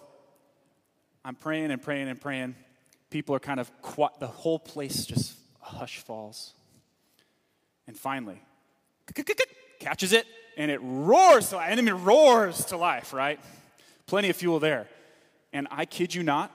I'm 1.24 1.34
praying 1.34 1.70
and 1.70 1.82
praying 1.82 2.08
and 2.08 2.20
praying 2.20 2.54
people 3.10 3.34
are 3.34 3.40
kind 3.40 3.60
of, 3.60 3.70
the 4.20 4.26
whole 4.26 4.58
place 4.58 5.06
just 5.06 5.36
hush 5.60 5.98
falls. 5.98 6.54
And 7.86 7.96
finally, 7.96 8.40
catches 9.80 10.12
it 10.12 10.26
and 10.56 10.70
it 10.70 10.80
roars 10.82 11.50
to 11.50 11.58
enemy 11.58 11.92
roars 11.92 12.64
to 12.66 12.76
life, 12.76 13.12
right? 13.12 13.40
Plenty 14.06 14.28
of 14.30 14.36
fuel 14.36 14.60
there. 14.60 14.88
And 15.52 15.68
I 15.70 15.84
kid 15.84 16.14
you 16.14 16.22
not, 16.22 16.52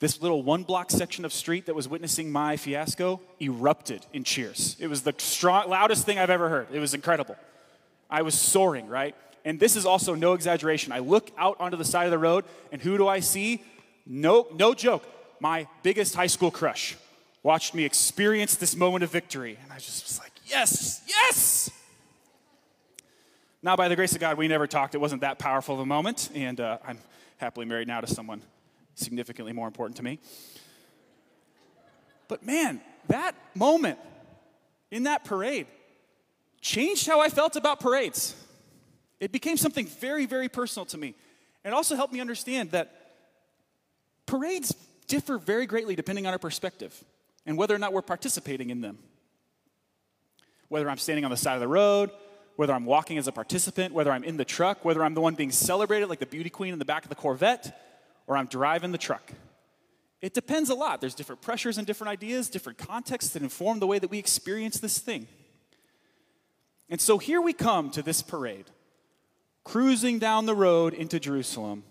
this 0.00 0.20
little 0.22 0.42
one 0.42 0.62
block 0.62 0.90
section 0.90 1.24
of 1.24 1.32
street 1.32 1.66
that 1.66 1.74
was 1.74 1.86
witnessing 1.86 2.32
my 2.32 2.56
fiasco 2.56 3.20
erupted 3.40 4.04
in 4.12 4.24
cheers. 4.24 4.76
It 4.80 4.88
was 4.88 5.02
the 5.02 5.14
strong, 5.18 5.68
loudest 5.68 6.06
thing 6.06 6.18
I've 6.18 6.30
ever 6.30 6.48
heard. 6.48 6.68
It 6.72 6.80
was 6.80 6.94
incredible. 6.94 7.36
I 8.08 8.22
was 8.22 8.34
soaring, 8.34 8.88
right? 8.88 9.14
And 9.44 9.60
this 9.60 9.76
is 9.76 9.86
also 9.86 10.14
no 10.14 10.32
exaggeration. 10.32 10.90
I 10.92 10.98
look 10.98 11.30
out 11.38 11.60
onto 11.60 11.76
the 11.76 11.84
side 11.84 12.06
of 12.06 12.10
the 12.10 12.18
road, 12.18 12.44
and 12.72 12.80
who 12.80 12.96
do 12.96 13.06
I 13.06 13.20
see? 13.20 13.62
No, 14.06 14.48
no 14.54 14.74
joke. 14.74 15.06
My 15.38 15.68
biggest 15.82 16.14
high 16.14 16.26
school 16.26 16.50
crush 16.50 16.96
watched 17.42 17.74
me 17.74 17.84
experience 17.84 18.56
this 18.56 18.74
moment 18.74 19.04
of 19.04 19.10
victory. 19.10 19.58
And 19.62 19.72
I 19.72 19.76
just 19.76 20.04
was 20.04 20.18
like, 20.18 20.32
yes, 20.46 21.02
yes! 21.06 21.70
Now, 23.62 23.76
by 23.76 23.88
the 23.88 23.96
grace 23.96 24.14
of 24.14 24.20
God, 24.20 24.38
we 24.38 24.48
never 24.48 24.66
talked. 24.66 24.94
It 24.94 24.98
wasn't 24.98 25.20
that 25.20 25.38
powerful 25.38 25.74
of 25.74 25.80
a 25.82 25.86
moment, 25.86 26.30
and 26.34 26.58
uh, 26.58 26.78
I'm 26.86 26.98
happily 27.36 27.66
married 27.66 27.88
now 27.88 28.00
to 28.00 28.06
someone 28.06 28.40
significantly 29.00 29.52
more 29.52 29.66
important 29.66 29.96
to 29.96 30.02
me. 30.02 30.18
But 32.28 32.44
man, 32.44 32.80
that 33.08 33.34
moment 33.54 33.98
in 34.90 35.04
that 35.04 35.24
parade 35.24 35.66
changed 36.60 37.06
how 37.06 37.20
I 37.20 37.28
felt 37.28 37.56
about 37.56 37.80
parades. 37.80 38.34
It 39.18 39.32
became 39.32 39.56
something 39.56 39.86
very, 39.86 40.26
very 40.26 40.48
personal 40.48 40.86
to 40.86 40.98
me. 40.98 41.14
And 41.64 41.74
also 41.74 41.96
helped 41.96 42.12
me 42.12 42.20
understand 42.20 42.70
that 42.70 42.94
parades 44.26 44.74
differ 45.08 45.38
very 45.38 45.66
greatly 45.66 45.94
depending 45.94 46.26
on 46.26 46.32
our 46.32 46.38
perspective 46.38 47.04
and 47.44 47.58
whether 47.58 47.74
or 47.74 47.78
not 47.78 47.92
we're 47.92 48.02
participating 48.02 48.70
in 48.70 48.80
them. 48.80 48.98
Whether 50.68 50.88
I'm 50.88 50.98
standing 50.98 51.24
on 51.24 51.30
the 51.30 51.36
side 51.36 51.54
of 51.54 51.60
the 51.60 51.68
road, 51.68 52.10
whether 52.56 52.72
I'm 52.72 52.84
walking 52.84 53.18
as 53.18 53.26
a 53.26 53.32
participant, 53.32 53.92
whether 53.92 54.12
I'm 54.12 54.22
in 54.22 54.36
the 54.36 54.44
truck, 54.44 54.84
whether 54.84 55.02
I'm 55.02 55.14
the 55.14 55.20
one 55.20 55.34
being 55.34 55.50
celebrated 55.50 56.08
like 56.08 56.20
the 56.20 56.26
beauty 56.26 56.50
queen 56.50 56.72
in 56.72 56.78
the 56.78 56.84
back 56.84 57.04
of 57.04 57.08
the 57.08 57.16
Corvette, 57.16 57.89
or 58.30 58.36
I'm 58.36 58.46
driving 58.46 58.92
the 58.92 58.98
truck. 58.98 59.32
It 60.22 60.34
depends 60.34 60.70
a 60.70 60.74
lot. 60.74 61.00
There's 61.00 61.16
different 61.16 61.42
pressures 61.42 61.78
and 61.78 61.86
different 61.86 62.12
ideas, 62.12 62.48
different 62.48 62.78
contexts 62.78 63.32
that 63.32 63.42
inform 63.42 63.80
the 63.80 63.88
way 63.88 63.98
that 63.98 64.08
we 64.08 64.20
experience 64.20 64.78
this 64.78 65.00
thing. 65.00 65.26
And 66.88 67.00
so 67.00 67.18
here 67.18 67.40
we 67.40 67.52
come 67.52 67.90
to 67.90 68.02
this 68.02 68.22
parade, 68.22 68.66
cruising 69.64 70.20
down 70.20 70.46
the 70.46 70.54
road 70.54 70.94
into 70.94 71.18
Jerusalem. 71.18 71.82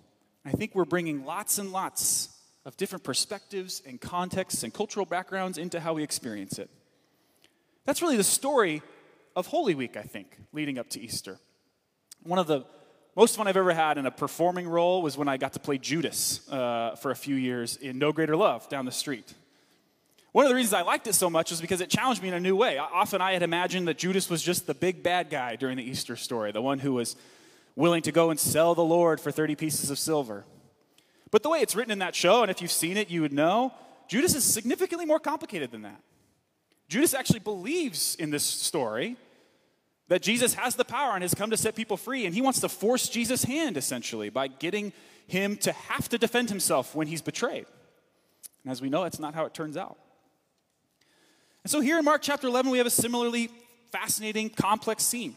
I 0.45 0.51
think 0.51 0.75
we're 0.75 0.85
bringing 0.85 1.25
lots 1.25 1.57
and 1.57 1.73
lots 1.73 2.29
of 2.63 2.77
different 2.77 3.03
perspectives 3.03 3.81
and 3.85 3.99
contexts 3.99 4.63
and 4.63 4.73
cultural 4.73 5.05
backgrounds 5.05 5.57
into 5.57 5.81
how 5.81 5.93
we 5.93 6.03
experience 6.03 6.57
it. 6.57 6.69
That's 7.85 8.01
really 8.01 8.17
the 8.17 8.23
story 8.23 8.81
of 9.35 9.47
Holy 9.47 9.75
Week, 9.75 9.97
I 9.97 10.03
think, 10.03 10.37
leading 10.53 10.79
up 10.79 10.89
to 10.91 11.01
Easter. 11.01 11.37
One 12.23 12.39
of 12.39 12.47
the 12.47 12.63
most 13.19 13.35
fun 13.35 13.49
I've 13.49 13.57
ever 13.57 13.73
had 13.73 13.97
in 13.97 14.05
a 14.05 14.11
performing 14.11 14.65
role 14.65 15.01
was 15.01 15.17
when 15.17 15.27
I 15.27 15.35
got 15.35 15.51
to 15.51 15.59
play 15.59 15.77
Judas 15.77 16.49
uh, 16.49 16.95
for 16.95 17.11
a 17.11 17.15
few 17.17 17.35
years 17.35 17.75
in 17.75 17.99
No 17.99 18.13
Greater 18.13 18.37
Love 18.37 18.69
down 18.69 18.85
the 18.85 18.93
street. 18.93 19.33
One 20.31 20.45
of 20.45 20.49
the 20.49 20.55
reasons 20.55 20.73
I 20.73 20.83
liked 20.83 21.05
it 21.05 21.15
so 21.15 21.29
much 21.29 21.49
was 21.49 21.59
because 21.59 21.81
it 21.81 21.89
challenged 21.89 22.21
me 22.21 22.29
in 22.29 22.33
a 22.33 22.39
new 22.39 22.55
way. 22.55 22.77
Often 22.77 23.19
I 23.19 23.33
had 23.33 23.43
imagined 23.43 23.89
that 23.89 23.97
Judas 23.97 24.29
was 24.29 24.41
just 24.41 24.67
the 24.67 24.73
big 24.73 25.03
bad 25.03 25.29
guy 25.29 25.57
during 25.57 25.75
the 25.75 25.83
Easter 25.83 26.15
story, 26.15 26.53
the 26.53 26.61
one 26.61 26.79
who 26.79 26.93
was 26.93 27.17
willing 27.75 28.03
to 28.03 28.13
go 28.13 28.29
and 28.29 28.39
sell 28.39 28.73
the 28.73 28.85
Lord 28.85 29.19
for 29.19 29.31
30 29.31 29.55
pieces 29.55 29.91
of 29.91 29.99
silver. 29.99 30.45
But 31.29 31.43
the 31.43 31.49
way 31.49 31.59
it's 31.59 31.75
written 31.75 31.91
in 31.91 31.99
that 31.99 32.15
show, 32.15 32.41
and 32.41 32.49
if 32.49 32.61
you've 32.61 32.71
seen 32.71 32.95
it, 32.95 33.09
you 33.09 33.21
would 33.21 33.33
know, 33.33 33.73
Judas 34.07 34.33
is 34.33 34.45
significantly 34.45 35.05
more 35.05 35.19
complicated 35.19 35.71
than 35.71 35.81
that. 35.81 36.01
Judas 36.87 37.13
actually 37.13 37.39
believes 37.39 38.15
in 38.15 38.29
this 38.29 38.45
story 38.45 39.17
that 40.09 40.21
Jesus 40.21 40.55
has 40.55 40.75
the 40.75 40.83
power 40.83 41.13
and 41.13 41.21
has 41.21 41.33
come 41.33 41.51
to 41.51 41.57
set 41.57 41.75
people 41.75 41.95
free, 41.95 42.25
and 42.25 42.35
he 42.35 42.41
wants 42.41 42.59
to 42.59 42.69
force 42.69 43.07
Jesus' 43.07 43.43
hand 43.43 43.77
essentially 43.77 44.29
by 44.29 44.47
getting 44.47 44.91
him 45.27 45.55
to 45.57 45.71
have 45.71 46.09
to 46.09 46.17
defend 46.17 46.49
himself 46.49 46.95
when 46.95 47.07
he's 47.07 47.21
betrayed. 47.21 47.65
And 48.63 48.71
as 48.71 48.81
we 48.81 48.89
know, 48.89 49.03
that's 49.03 49.19
not 49.19 49.35
how 49.35 49.45
it 49.45 49.53
turns 49.53 49.77
out. 49.77 49.97
And 51.63 51.71
so 51.71 51.79
here 51.79 51.99
in 51.99 52.05
Mark 52.05 52.21
chapter 52.21 52.47
11, 52.47 52.71
we 52.71 52.79
have 52.79 52.87
a 52.87 52.91
similarly 52.91 53.49
fascinating, 53.91 54.49
complex 54.49 55.03
scene. 55.03 55.35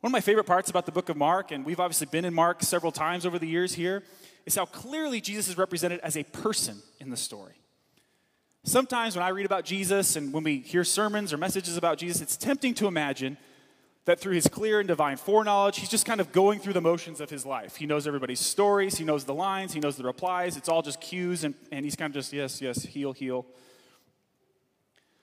One 0.00 0.10
of 0.10 0.12
my 0.12 0.20
favorite 0.20 0.44
parts 0.44 0.70
about 0.70 0.86
the 0.86 0.92
book 0.92 1.08
of 1.08 1.16
Mark, 1.16 1.50
and 1.50 1.64
we've 1.64 1.80
obviously 1.80 2.06
been 2.06 2.24
in 2.24 2.32
Mark 2.32 2.62
several 2.62 2.92
times 2.92 3.26
over 3.26 3.38
the 3.38 3.48
years 3.48 3.74
here, 3.74 4.02
is 4.46 4.54
how 4.54 4.64
clearly 4.64 5.20
Jesus 5.20 5.48
is 5.48 5.58
represented 5.58 6.00
as 6.00 6.16
a 6.16 6.22
person 6.22 6.78
in 7.00 7.10
the 7.10 7.16
story. 7.16 7.54
Sometimes 8.64 9.16
when 9.16 9.24
I 9.24 9.30
read 9.30 9.46
about 9.46 9.64
Jesus 9.64 10.16
and 10.16 10.32
when 10.32 10.44
we 10.44 10.58
hear 10.58 10.84
sermons 10.84 11.32
or 11.32 11.38
messages 11.38 11.76
about 11.76 11.98
Jesus, 11.98 12.20
it's 12.20 12.36
tempting 12.36 12.74
to 12.74 12.86
imagine 12.86 13.38
that 14.04 14.20
through 14.20 14.34
his 14.34 14.48
clear 14.48 14.80
and 14.80 14.88
divine 14.88 15.16
foreknowledge, 15.16 15.78
he's 15.78 15.88
just 15.88 16.04
kind 16.04 16.20
of 16.20 16.32
going 16.32 16.58
through 16.58 16.72
the 16.72 16.80
motions 16.80 17.20
of 17.20 17.30
his 17.30 17.46
life. 17.46 17.76
He 17.76 17.86
knows 17.86 18.06
everybody's 18.06 18.40
stories, 18.40 18.96
he 18.96 19.04
knows 19.04 19.24
the 19.24 19.34
lines, 19.34 19.72
he 19.72 19.80
knows 19.80 19.96
the 19.96 20.04
replies. 20.04 20.56
It's 20.56 20.68
all 20.68 20.82
just 20.82 21.00
cues, 21.00 21.44
and, 21.44 21.54
and 21.70 21.84
he's 21.84 21.96
kind 21.96 22.10
of 22.10 22.14
just, 22.14 22.32
yes, 22.32 22.60
yes, 22.60 22.82
heal, 22.82 23.12
heal. 23.12 23.46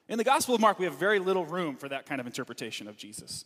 In 0.10 0.18
the 0.18 0.24
Gospel 0.24 0.56
of 0.56 0.62
Mark, 0.62 0.80
we 0.80 0.86
have 0.86 0.96
very 0.96 1.20
little 1.20 1.46
room 1.46 1.76
for 1.76 1.90
that 1.90 2.06
kind 2.06 2.22
of 2.22 2.28
interpretation 2.28 2.88
of 2.88 2.98
Jesus. 2.98 3.46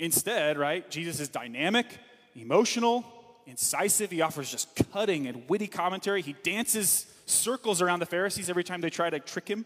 Instead, 0.00 0.58
right, 0.58 0.90
Jesus 0.90 1.20
is 1.20 1.28
dynamic, 1.28 1.86
emotional, 2.34 3.04
incisive. 3.46 4.10
He 4.10 4.20
offers 4.20 4.50
just 4.50 4.68
cutting 4.92 5.26
and 5.26 5.48
witty 5.48 5.66
commentary. 5.66 6.22
He 6.22 6.34
dances 6.42 7.06
circles 7.26 7.80
around 7.80 8.00
the 8.00 8.06
Pharisees 8.06 8.50
every 8.50 8.64
time 8.64 8.80
they 8.80 8.90
try 8.90 9.10
to 9.10 9.20
trick 9.20 9.48
him. 9.48 9.64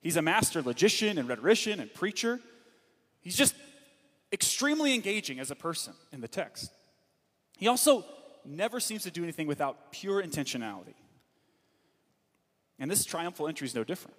He's 0.00 0.16
a 0.16 0.22
master 0.22 0.62
logician 0.62 1.18
and 1.18 1.28
rhetorician 1.28 1.80
and 1.80 1.92
preacher. 1.92 2.40
He's 3.20 3.36
just 3.36 3.54
extremely 4.32 4.94
engaging 4.94 5.38
as 5.38 5.50
a 5.50 5.54
person 5.54 5.92
in 6.12 6.20
the 6.20 6.28
text. 6.28 6.72
He 7.56 7.68
also 7.68 8.04
never 8.44 8.80
seems 8.80 9.04
to 9.04 9.10
do 9.10 9.22
anything 9.22 9.46
without 9.46 9.92
pure 9.92 10.22
intentionality. 10.22 10.94
And 12.78 12.90
this 12.90 13.04
triumphal 13.04 13.46
entry 13.46 13.66
is 13.66 13.74
no 13.74 13.84
different. 13.84 14.16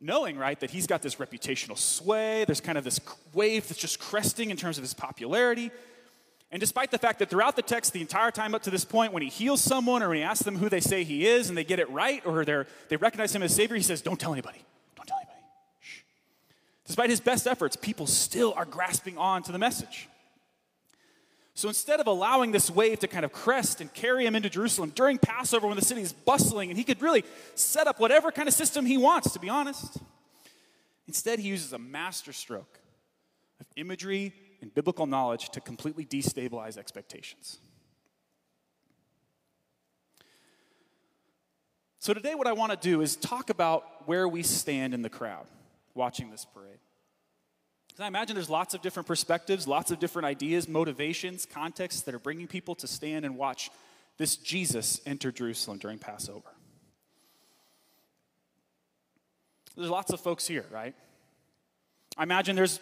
Knowing, 0.00 0.36
right, 0.36 0.60
that 0.60 0.70
he's 0.70 0.86
got 0.86 1.02
this 1.02 1.16
reputational 1.16 1.76
sway, 1.76 2.44
there's 2.44 2.60
kind 2.60 2.76
of 2.76 2.84
this 2.84 3.00
wave 3.32 3.66
that's 3.66 3.80
just 3.80 3.98
cresting 3.98 4.50
in 4.50 4.56
terms 4.56 4.78
of 4.78 4.82
his 4.82 4.94
popularity. 4.94 5.70
And 6.56 6.60
despite 6.62 6.90
the 6.90 6.96
fact 6.96 7.18
that 7.18 7.28
throughout 7.28 7.54
the 7.54 7.60
text, 7.60 7.92
the 7.92 8.00
entire 8.00 8.30
time 8.30 8.54
up 8.54 8.62
to 8.62 8.70
this 8.70 8.82
point, 8.82 9.12
when 9.12 9.22
he 9.22 9.28
heals 9.28 9.60
someone 9.60 10.02
or 10.02 10.08
when 10.08 10.16
he 10.16 10.22
asks 10.22 10.42
them 10.42 10.56
who 10.56 10.70
they 10.70 10.80
say 10.80 11.04
he 11.04 11.26
is 11.26 11.50
and 11.50 11.58
they 11.58 11.64
get 11.64 11.78
it 11.78 11.90
right 11.90 12.24
or 12.24 12.46
they 12.46 12.96
recognize 12.96 13.34
him 13.34 13.42
as 13.42 13.54
Savior, 13.54 13.76
he 13.76 13.82
says, 13.82 14.00
Don't 14.00 14.18
tell 14.18 14.32
anybody. 14.32 14.62
Don't 14.96 15.06
tell 15.06 15.18
anybody. 15.18 15.38
Shh. 15.80 15.98
Despite 16.86 17.10
his 17.10 17.20
best 17.20 17.46
efforts, 17.46 17.76
people 17.76 18.06
still 18.06 18.54
are 18.56 18.64
grasping 18.64 19.18
on 19.18 19.42
to 19.42 19.52
the 19.52 19.58
message. 19.58 20.08
So 21.52 21.68
instead 21.68 22.00
of 22.00 22.06
allowing 22.06 22.52
this 22.52 22.70
wave 22.70 23.00
to 23.00 23.06
kind 23.06 23.26
of 23.26 23.34
crest 23.34 23.82
and 23.82 23.92
carry 23.92 24.24
him 24.24 24.34
into 24.34 24.48
Jerusalem 24.48 24.92
during 24.94 25.18
Passover 25.18 25.66
when 25.66 25.76
the 25.76 25.84
city 25.84 26.00
is 26.00 26.14
bustling 26.14 26.70
and 26.70 26.78
he 26.78 26.84
could 26.84 27.02
really 27.02 27.24
set 27.54 27.86
up 27.86 28.00
whatever 28.00 28.32
kind 28.32 28.48
of 28.48 28.54
system 28.54 28.86
he 28.86 28.96
wants, 28.96 29.30
to 29.34 29.38
be 29.38 29.50
honest, 29.50 29.98
instead 31.06 31.38
he 31.38 31.48
uses 31.48 31.74
a 31.74 31.78
masterstroke 31.78 32.80
of 33.60 33.66
imagery 33.76 34.32
and 34.66 34.74
biblical 34.74 35.06
knowledge 35.06 35.50
to 35.50 35.60
completely 35.60 36.04
destabilize 36.04 36.76
expectations. 36.76 37.58
So, 42.00 42.12
today, 42.12 42.34
what 42.34 42.48
I 42.48 42.52
want 42.52 42.72
to 42.72 42.76
do 42.76 43.00
is 43.00 43.14
talk 43.14 43.48
about 43.48 44.08
where 44.08 44.26
we 44.26 44.42
stand 44.42 44.92
in 44.92 45.02
the 45.02 45.08
crowd 45.08 45.46
watching 45.94 46.32
this 46.32 46.44
parade. 46.44 46.78
Because 47.86 48.02
I 48.02 48.08
imagine 48.08 48.34
there's 48.34 48.50
lots 48.50 48.74
of 48.74 48.82
different 48.82 49.06
perspectives, 49.06 49.68
lots 49.68 49.92
of 49.92 50.00
different 50.00 50.26
ideas, 50.26 50.68
motivations, 50.68 51.46
contexts 51.46 52.02
that 52.02 52.14
are 52.14 52.18
bringing 52.18 52.48
people 52.48 52.74
to 52.76 52.88
stand 52.88 53.24
and 53.24 53.36
watch 53.36 53.70
this 54.18 54.36
Jesus 54.36 55.00
enter 55.06 55.30
Jerusalem 55.30 55.78
during 55.78 55.98
Passover. 55.98 56.50
There's 59.76 59.90
lots 59.90 60.12
of 60.12 60.20
folks 60.20 60.46
here, 60.46 60.64
right? 60.72 60.94
I 62.16 62.24
imagine 62.24 62.56
there's 62.56 62.80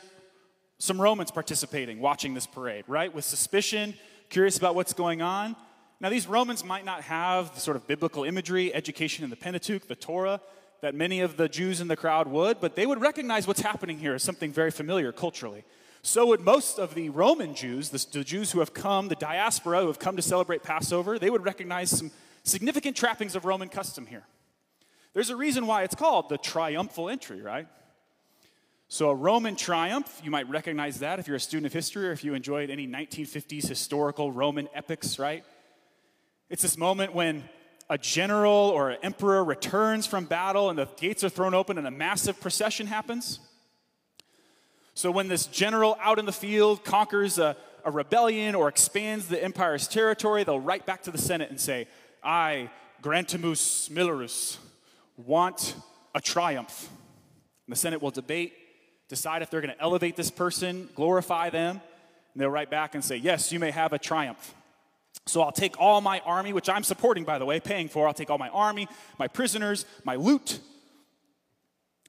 some 0.78 1.00
Romans 1.00 1.30
participating, 1.30 2.00
watching 2.00 2.34
this 2.34 2.46
parade, 2.46 2.84
right? 2.88 3.14
With 3.14 3.24
suspicion, 3.24 3.94
curious 4.28 4.58
about 4.58 4.74
what's 4.74 4.92
going 4.92 5.22
on. 5.22 5.56
Now, 6.00 6.08
these 6.08 6.26
Romans 6.26 6.64
might 6.64 6.84
not 6.84 7.02
have 7.02 7.54
the 7.54 7.60
sort 7.60 7.76
of 7.76 7.86
biblical 7.86 8.24
imagery, 8.24 8.74
education 8.74 9.24
in 9.24 9.30
the 9.30 9.36
Pentateuch, 9.36 9.86
the 9.86 9.94
Torah, 9.94 10.40
that 10.80 10.94
many 10.94 11.20
of 11.20 11.36
the 11.36 11.48
Jews 11.48 11.80
in 11.80 11.88
the 11.88 11.96
crowd 11.96 12.26
would, 12.28 12.60
but 12.60 12.76
they 12.76 12.84
would 12.84 13.00
recognize 13.00 13.46
what's 13.46 13.60
happening 13.60 13.98
here 13.98 14.14
as 14.14 14.22
something 14.22 14.52
very 14.52 14.70
familiar 14.70 15.12
culturally. 15.12 15.64
So 16.02 16.26
would 16.26 16.40
most 16.40 16.78
of 16.78 16.94
the 16.94 17.08
Roman 17.08 17.54
Jews, 17.54 17.88
the, 17.88 18.04
the 18.12 18.24
Jews 18.24 18.52
who 18.52 18.58
have 18.58 18.74
come, 18.74 19.08
the 19.08 19.14
diaspora 19.14 19.80
who 19.80 19.86
have 19.86 19.98
come 19.98 20.16
to 20.16 20.22
celebrate 20.22 20.62
Passover, 20.62 21.18
they 21.18 21.30
would 21.30 21.44
recognize 21.44 21.88
some 21.88 22.10
significant 22.42 22.94
trappings 22.94 23.34
of 23.34 23.46
Roman 23.46 23.70
custom 23.70 24.04
here. 24.04 24.24
There's 25.14 25.30
a 25.30 25.36
reason 25.36 25.66
why 25.66 25.84
it's 25.84 25.94
called 25.94 26.28
the 26.28 26.36
triumphal 26.36 27.08
entry, 27.08 27.40
right? 27.40 27.66
So, 28.88 29.08
a 29.08 29.14
Roman 29.14 29.56
triumph, 29.56 30.20
you 30.22 30.30
might 30.30 30.48
recognize 30.48 30.98
that 31.00 31.18
if 31.18 31.26
you're 31.26 31.36
a 31.36 31.40
student 31.40 31.66
of 31.66 31.72
history 31.72 32.08
or 32.08 32.12
if 32.12 32.22
you 32.22 32.34
enjoyed 32.34 32.70
any 32.70 32.86
1950s 32.86 33.66
historical 33.66 34.30
Roman 34.30 34.68
epics, 34.74 35.18
right? 35.18 35.42
It's 36.50 36.62
this 36.62 36.76
moment 36.76 37.14
when 37.14 37.44
a 37.88 37.96
general 37.96 38.52
or 38.52 38.90
an 38.90 38.98
emperor 39.02 39.42
returns 39.42 40.06
from 40.06 40.26
battle 40.26 40.70
and 40.70 40.78
the 40.78 40.86
gates 40.96 41.24
are 41.24 41.28
thrown 41.28 41.54
open 41.54 41.78
and 41.78 41.86
a 41.86 41.90
massive 41.90 42.40
procession 42.40 42.86
happens. 42.86 43.40
So, 44.92 45.10
when 45.10 45.28
this 45.28 45.46
general 45.46 45.96
out 46.00 46.18
in 46.18 46.26
the 46.26 46.32
field 46.32 46.84
conquers 46.84 47.38
a, 47.38 47.56
a 47.86 47.90
rebellion 47.90 48.54
or 48.54 48.68
expands 48.68 49.28
the 49.28 49.42
empire's 49.42 49.88
territory, 49.88 50.44
they'll 50.44 50.60
write 50.60 50.84
back 50.84 51.02
to 51.04 51.10
the 51.10 51.18
Senate 51.18 51.48
and 51.48 51.58
say, 51.58 51.88
I, 52.22 52.70
Grantimus 53.02 53.88
Millerus, 53.88 54.58
want 55.16 55.74
a 56.14 56.20
triumph. 56.20 56.90
And 57.66 57.74
the 57.74 57.78
Senate 57.78 58.02
will 58.02 58.10
debate 58.10 58.52
decide 59.08 59.42
if 59.42 59.50
they're 59.50 59.60
going 59.60 59.74
to 59.74 59.80
elevate 59.80 60.16
this 60.16 60.30
person, 60.30 60.88
glorify 60.94 61.50
them. 61.50 61.80
And 62.32 62.40
they'll 62.40 62.50
write 62.50 62.70
back 62.70 62.94
and 62.94 63.04
say, 63.04 63.16
Yes, 63.16 63.52
you 63.52 63.60
may 63.60 63.70
have 63.70 63.92
a 63.92 63.98
triumph. 63.98 64.54
So 65.26 65.42
I'll 65.42 65.52
take 65.52 65.80
all 65.80 66.00
my 66.00 66.20
army, 66.20 66.52
which 66.52 66.68
I'm 66.68 66.82
supporting, 66.82 67.24
by 67.24 67.38
the 67.38 67.46
way, 67.46 67.60
paying 67.60 67.88
for. 67.88 68.06
I'll 68.06 68.14
take 68.14 68.30
all 68.30 68.38
my 68.38 68.50
army, 68.50 68.88
my 69.18 69.28
prisoners, 69.28 69.86
my 70.04 70.16
loot, 70.16 70.58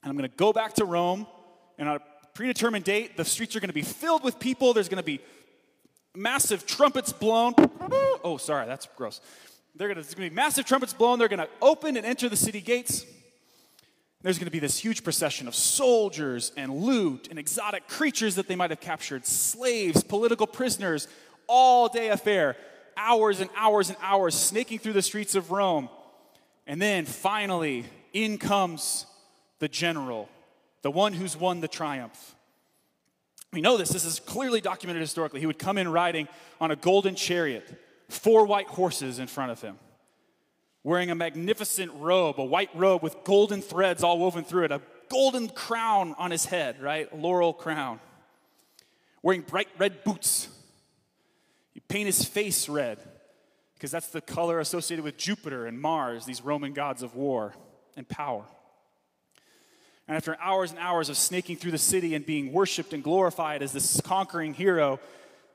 and 0.06 0.12
I'm 0.12 0.18
going 0.18 0.30
to 0.30 0.38
go 0.38 0.54
back 0.54 0.74
to 0.76 0.86
Rome. 0.86 1.26
And 1.78 1.90
on 1.90 1.96
a 1.96 2.02
predetermined 2.36 2.86
date, 2.86 3.18
the 3.18 3.26
streets 3.26 3.56
are 3.56 3.60
going 3.60 3.70
to 3.70 3.74
be 3.74 3.82
filled 3.82 4.24
with 4.24 4.40
people. 4.40 4.72
There's 4.74 4.88
going 4.88 5.02
to 5.02 5.04
be 5.04 5.20
massive 6.16 6.66
trumpets 6.66 7.12
blown. 7.12 7.56
Oh, 8.24 8.38
sorry, 8.38 8.68
that's 8.68 8.88
gross. 8.96 9.20
There's 9.76 9.94
going 9.94 10.06
to 10.06 10.16
be 10.18 10.30
massive 10.30 10.66
trumpets 10.66 10.94
blown. 10.94 11.20
They're 11.20 11.28
going 11.28 11.40
to 11.40 11.50
open 11.62 11.98
and 11.98 12.06
enter 12.06 12.30
the 12.30 12.38
city 12.38 12.62
gates. 12.62 13.06
There's 14.26 14.40
going 14.40 14.48
to 14.48 14.52
be 14.52 14.58
this 14.58 14.80
huge 14.80 15.04
procession 15.04 15.48
of 15.48 15.54
soldiers 15.54 16.52
and 16.58 16.74
loot 16.74 17.28
and 17.30 17.38
exotic 17.38 17.88
creatures 17.88 18.34
that 18.36 18.48
they 18.48 18.56
might 18.56 18.72
have 18.72 18.80
captured, 18.80 19.24
slaves, 19.24 20.04
political 20.04 20.48
prisoners, 20.48 21.08
all 21.46 21.88
day 21.88 22.10
affair 22.10 22.58
hours 22.98 23.40
and 23.40 23.52
hours 23.56 23.90
and 23.90 23.98
hours 24.02 24.34
snaking 24.34 24.80
through 24.80 24.94
the 24.94 25.02
streets 25.04 25.36
of 25.36 25.52
Rome. 25.52 25.90
And 26.66 26.82
then 26.82 27.06
finally, 27.06 27.86
in 28.14 28.40
comes 28.40 29.06
the 29.60 29.68
general, 29.68 30.28
the 30.82 30.90
one 30.90 31.14
who's 31.14 31.38
won 31.38 31.62
the 31.62 31.68
triumph. 31.68 32.34
We 33.54 33.62
know 33.62 33.78
this, 33.78 33.90
this 33.90 34.06
is 34.06 34.20
clearly 34.20 34.60
documented 34.60 35.02
historically. 35.02 35.40
He 35.40 35.46
would 35.46 35.60
come 35.60 35.78
in 35.78 35.88
riding 35.88 36.28
on 36.60 36.72
a 36.72 36.76
golden 36.76 37.14
chariot, 37.14 37.80
four 38.10 38.48
white 38.48 38.70
horses 38.70 39.20
in 39.20 39.28
front 39.28 39.52
of 39.52 39.62
him, 39.62 39.78
wearing 40.86 41.10
a 41.10 41.16
magnificent 41.16 41.92
robe, 41.96 42.40
a 42.40 42.46
white 42.46 42.70
robe 42.76 43.02
with 43.02 43.24
golden 43.24 43.60
threads 43.60 44.04
all 44.04 44.20
woven 44.20 44.44
through 44.44 44.66
it, 44.66 44.72
a 44.72 44.80
golden 45.10 45.50
crown 45.50 46.14
on 46.20 46.30
his 46.30 46.46
head, 46.46 46.80
right? 46.80 47.12
A 47.12 47.16
laurel 47.16 47.54
crown. 47.54 48.00
Wearing 49.24 49.42
bright 49.42 49.68
red 49.80 50.04
boots 50.04 50.48
you 51.74 51.82
paint 51.88 52.06
his 52.06 52.24
face 52.24 52.70
red 52.70 53.00
because 53.74 53.90
that's 53.90 54.10
the 54.10 54.22
color 54.22 54.60
associated 54.60 55.04
with 55.04 55.18
Jupiter 55.18 55.66
and 55.66 55.82
Mars, 55.82 56.24
these 56.24 56.44
Roman 56.44 56.74
gods 56.74 57.02
of 57.02 57.16
war 57.16 57.56
and 57.98 58.08
power. 58.08 58.46
And 60.08 60.16
after 60.16 60.38
hours 60.40 60.70
and 60.70 60.80
hours 60.80 61.10
of 61.10 61.18
snaking 61.18 61.58
through 61.58 61.72
the 61.72 61.80
city 61.80 62.14
and 62.14 62.24
being 62.24 62.54
worshiped 62.54 62.94
and 62.94 63.04
glorified 63.04 63.64
as 63.64 63.74
this 63.74 64.00
conquering 64.02 64.54
hero, 64.54 65.00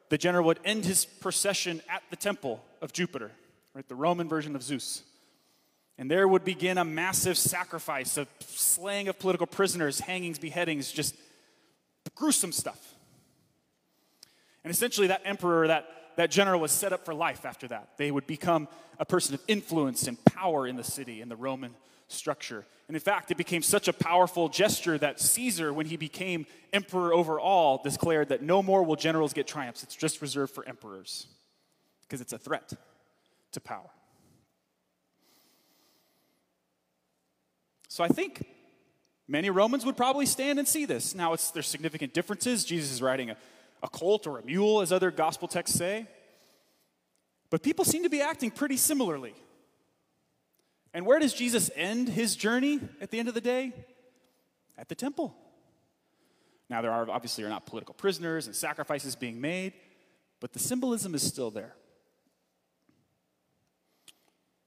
the 0.09 0.19
general 0.19 0.45
would 0.47 0.59
end 0.65 0.85
his 0.85 1.05
procession 1.05 1.81
at 1.89 2.03
the 2.11 2.17
temple 2.17 2.65
of 2.83 2.93
Jupiter, 2.93 3.31
right, 3.75 3.89
the 3.89 3.95
Roman 3.95 4.29
version 4.29 4.57
of 4.57 4.63
Zeus. 4.65 5.05
And 6.01 6.11
there 6.11 6.27
would 6.27 6.45
begin 6.45 6.79
a 6.79 6.85
massive 6.85 7.37
sacrifice, 7.37 8.17
a 8.17 8.27
slaying 8.41 9.09
of 9.09 9.19
political 9.19 9.47
prisoners, 9.47 10.01
hangings, 10.01 10.39
beheadings, 10.39 10.91
just 10.91 11.15
gruesome 12.15 12.53
stuff. 12.53 12.95
And 14.65 14.71
essentially, 14.71 15.09
that 15.09 15.21
emperor, 15.27 15.67
that 15.67 15.87
that 16.17 16.31
general 16.31 16.59
was 16.59 16.73
set 16.73 16.95
up 16.95 17.05
for 17.05 17.13
life 17.13 17.45
after 17.45 17.69
that. 17.69 17.91
They 17.99 18.11
would 18.11 18.27
become 18.27 18.67
a 18.99 19.05
person 19.05 19.35
of 19.35 19.43
influence 19.47 20.09
and 20.09 20.23
power 20.25 20.67
in 20.67 20.77
the 20.77 20.85
city, 20.85 21.21
in 21.21 21.29
the 21.29 21.37
Roman 21.37 21.75
structure. 22.09 22.65
And 22.89 22.97
in 22.97 23.01
fact, 23.01 23.31
it 23.31 23.37
became 23.37 23.63
such 23.63 23.87
a 23.87 23.93
powerful 23.93 24.49
gesture 24.49 24.97
that 24.99 25.21
Caesar, 25.21 25.71
when 25.71 25.85
he 25.85 25.99
became 25.99 26.47
emperor 26.73 27.13
over 27.13 27.39
all, 27.39 27.83
declared 27.83 28.31
that 28.31 28.43
no 28.43 28.63
more 28.63 28.83
will 28.83 28.97
generals 28.97 29.35
get 29.35 29.47
triumphs. 29.47 29.83
It's 29.83 29.97
just 29.97 30.23
reserved 30.23 30.55
for 30.55 30.67
emperors 30.67 31.27
because 32.03 32.23
it's 32.23 32.33
a 32.33 32.39
threat 32.39 32.73
to 33.53 33.61
power. 33.61 33.91
So 37.91 38.03
I 38.03 38.09
think 38.09 38.47
many 39.29 39.51
Romans 39.51 39.85
would 39.85 39.99
probably 39.99 40.25
stand 40.25 40.59
and 40.59 40.67
see 40.67 40.87
this. 40.87 41.15
Now, 41.15 41.37
there's 41.53 41.67
significant 41.67 42.15
differences. 42.15 42.65
Jesus 42.65 42.91
is 42.91 43.03
riding 43.03 43.29
a 43.29 43.37
a 43.83 43.89
colt 43.89 44.27
or 44.27 44.39
a 44.39 44.45
mule, 44.45 44.81
as 44.81 44.93
other 44.93 45.11
gospel 45.11 45.49
texts 45.49 45.79
say. 45.79 46.07
But 47.51 47.63
people 47.63 47.85
seem 47.85 48.03
to 48.05 48.11
be 48.11 48.21
acting 48.21 48.51
pretty 48.51 48.77
similarly. 48.77 49.35
And 50.93 51.07
where 51.07 51.19
does 51.19 51.33
Jesus 51.33 51.71
end 51.75 52.09
his 52.09 52.37
journey 52.37 52.81
at 53.01 53.11
the 53.11 53.19
end 53.19 53.29
of 53.29 53.35
the 53.35 53.41
day? 53.41 53.73
At 54.77 54.89
the 54.89 54.95
temple. 54.95 55.35
Now, 56.69 56.83
there 56.83 56.93
are 56.93 57.09
obviously 57.11 57.45
are 57.45 57.49
not 57.49 57.67
political 57.67 57.95
prisoners 57.95 58.47
and 58.47 58.55
sacrifices 58.55 59.17
being 59.17 59.41
made, 59.41 59.73
but 60.41 60.53
the 60.53 60.59
symbolism 60.59 61.15
is 61.15 61.23
still 61.27 61.51
there. 61.51 61.75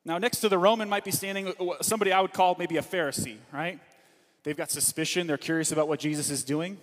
Now, 0.06 0.18
next 0.18 0.40
to 0.42 0.50
the 0.50 0.58
Roman 0.58 0.90
might 0.90 1.06
be 1.06 1.12
standing 1.12 1.48
uh, 1.48 1.82
somebody 1.82 2.12
I 2.12 2.22
would 2.22 2.34
call 2.34 2.56
maybe 2.60 2.78
a 2.78 2.82
Pharisee, 2.82 3.38
right? 3.52 3.80
They've 4.44 4.58
got 4.58 4.70
suspicion, 4.70 5.28
they're 5.28 5.38
curious 5.38 5.72
about 5.72 5.88
what 5.88 6.00
Jesus 6.00 6.30
is 6.30 6.44
doing. 6.44 6.78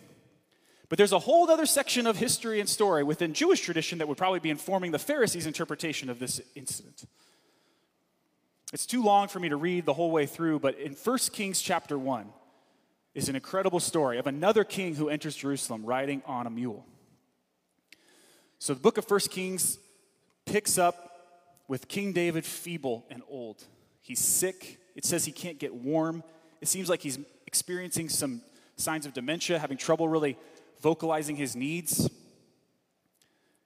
But 0.89 0.97
there's 0.97 1.13
a 1.13 1.19
whole 1.19 1.49
other 1.49 1.67
section 1.67 2.07
of 2.07 2.17
history 2.17 2.59
and 2.59 2.69
story 2.69 3.05
within 3.05 3.33
Jewish 3.33 3.61
tradition 3.61 3.99
that 3.99 4.09
would 4.09 4.19
probably 4.19 4.41
be 4.41 4.51
informing 4.51 4.91
the 4.91 4.99
Pharisees' 4.99 5.47
interpretation 5.47 6.11
of 6.11 6.19
this 6.19 6.41
incident. 6.57 7.05
It's 8.73 8.87
too 8.87 9.03
long 9.03 9.29
for 9.29 9.39
me 9.39 9.49
to 9.51 9.57
read 9.57 9.85
the 9.85 9.95
whole 9.95 10.11
way 10.11 10.27
through, 10.27 10.61
but 10.61 10.79
in 10.79 10.95
1 10.95 11.19
Kings 11.33 11.61
chapter 11.61 11.99
1 11.99 12.27
is 13.15 13.29
an 13.29 13.35
incredible 13.35 13.81
story 13.81 14.19
of 14.19 14.27
another 14.27 14.65
king 14.65 14.95
who 14.95 15.09
enters 15.09 15.37
Jerusalem 15.37 15.85
riding 15.85 16.23
on 16.27 16.47
a 16.47 16.51
mule. 16.51 16.85
So 18.59 18.75
the 18.75 18.81
book 18.81 18.99
of 18.99 19.09
1 19.11 19.21
Kings 19.31 19.79
picks 20.47 20.79
up 20.79 21.10
with 21.71 21.87
King 21.87 22.13
David 22.13 22.45
feeble 22.45 23.07
and 23.11 23.23
old. 23.31 23.63
He's 24.03 24.19
sick. 24.19 24.81
It 24.97 25.05
says 25.05 25.25
he 25.25 25.31
can't 25.31 25.57
get 25.57 25.73
warm. 25.73 26.25
It 26.61 26.67
seems 26.67 26.89
like 26.89 27.01
he's 27.01 27.21
experiencing 27.47 28.09
some 28.09 28.43
signs 28.75 29.07
of 29.07 29.13
dementia, 29.13 29.57
having 29.57 29.77
trouble 29.77 30.09
really 30.09 30.37
vocalizing 30.81 31.37
his 31.37 31.55
needs. 31.55 32.11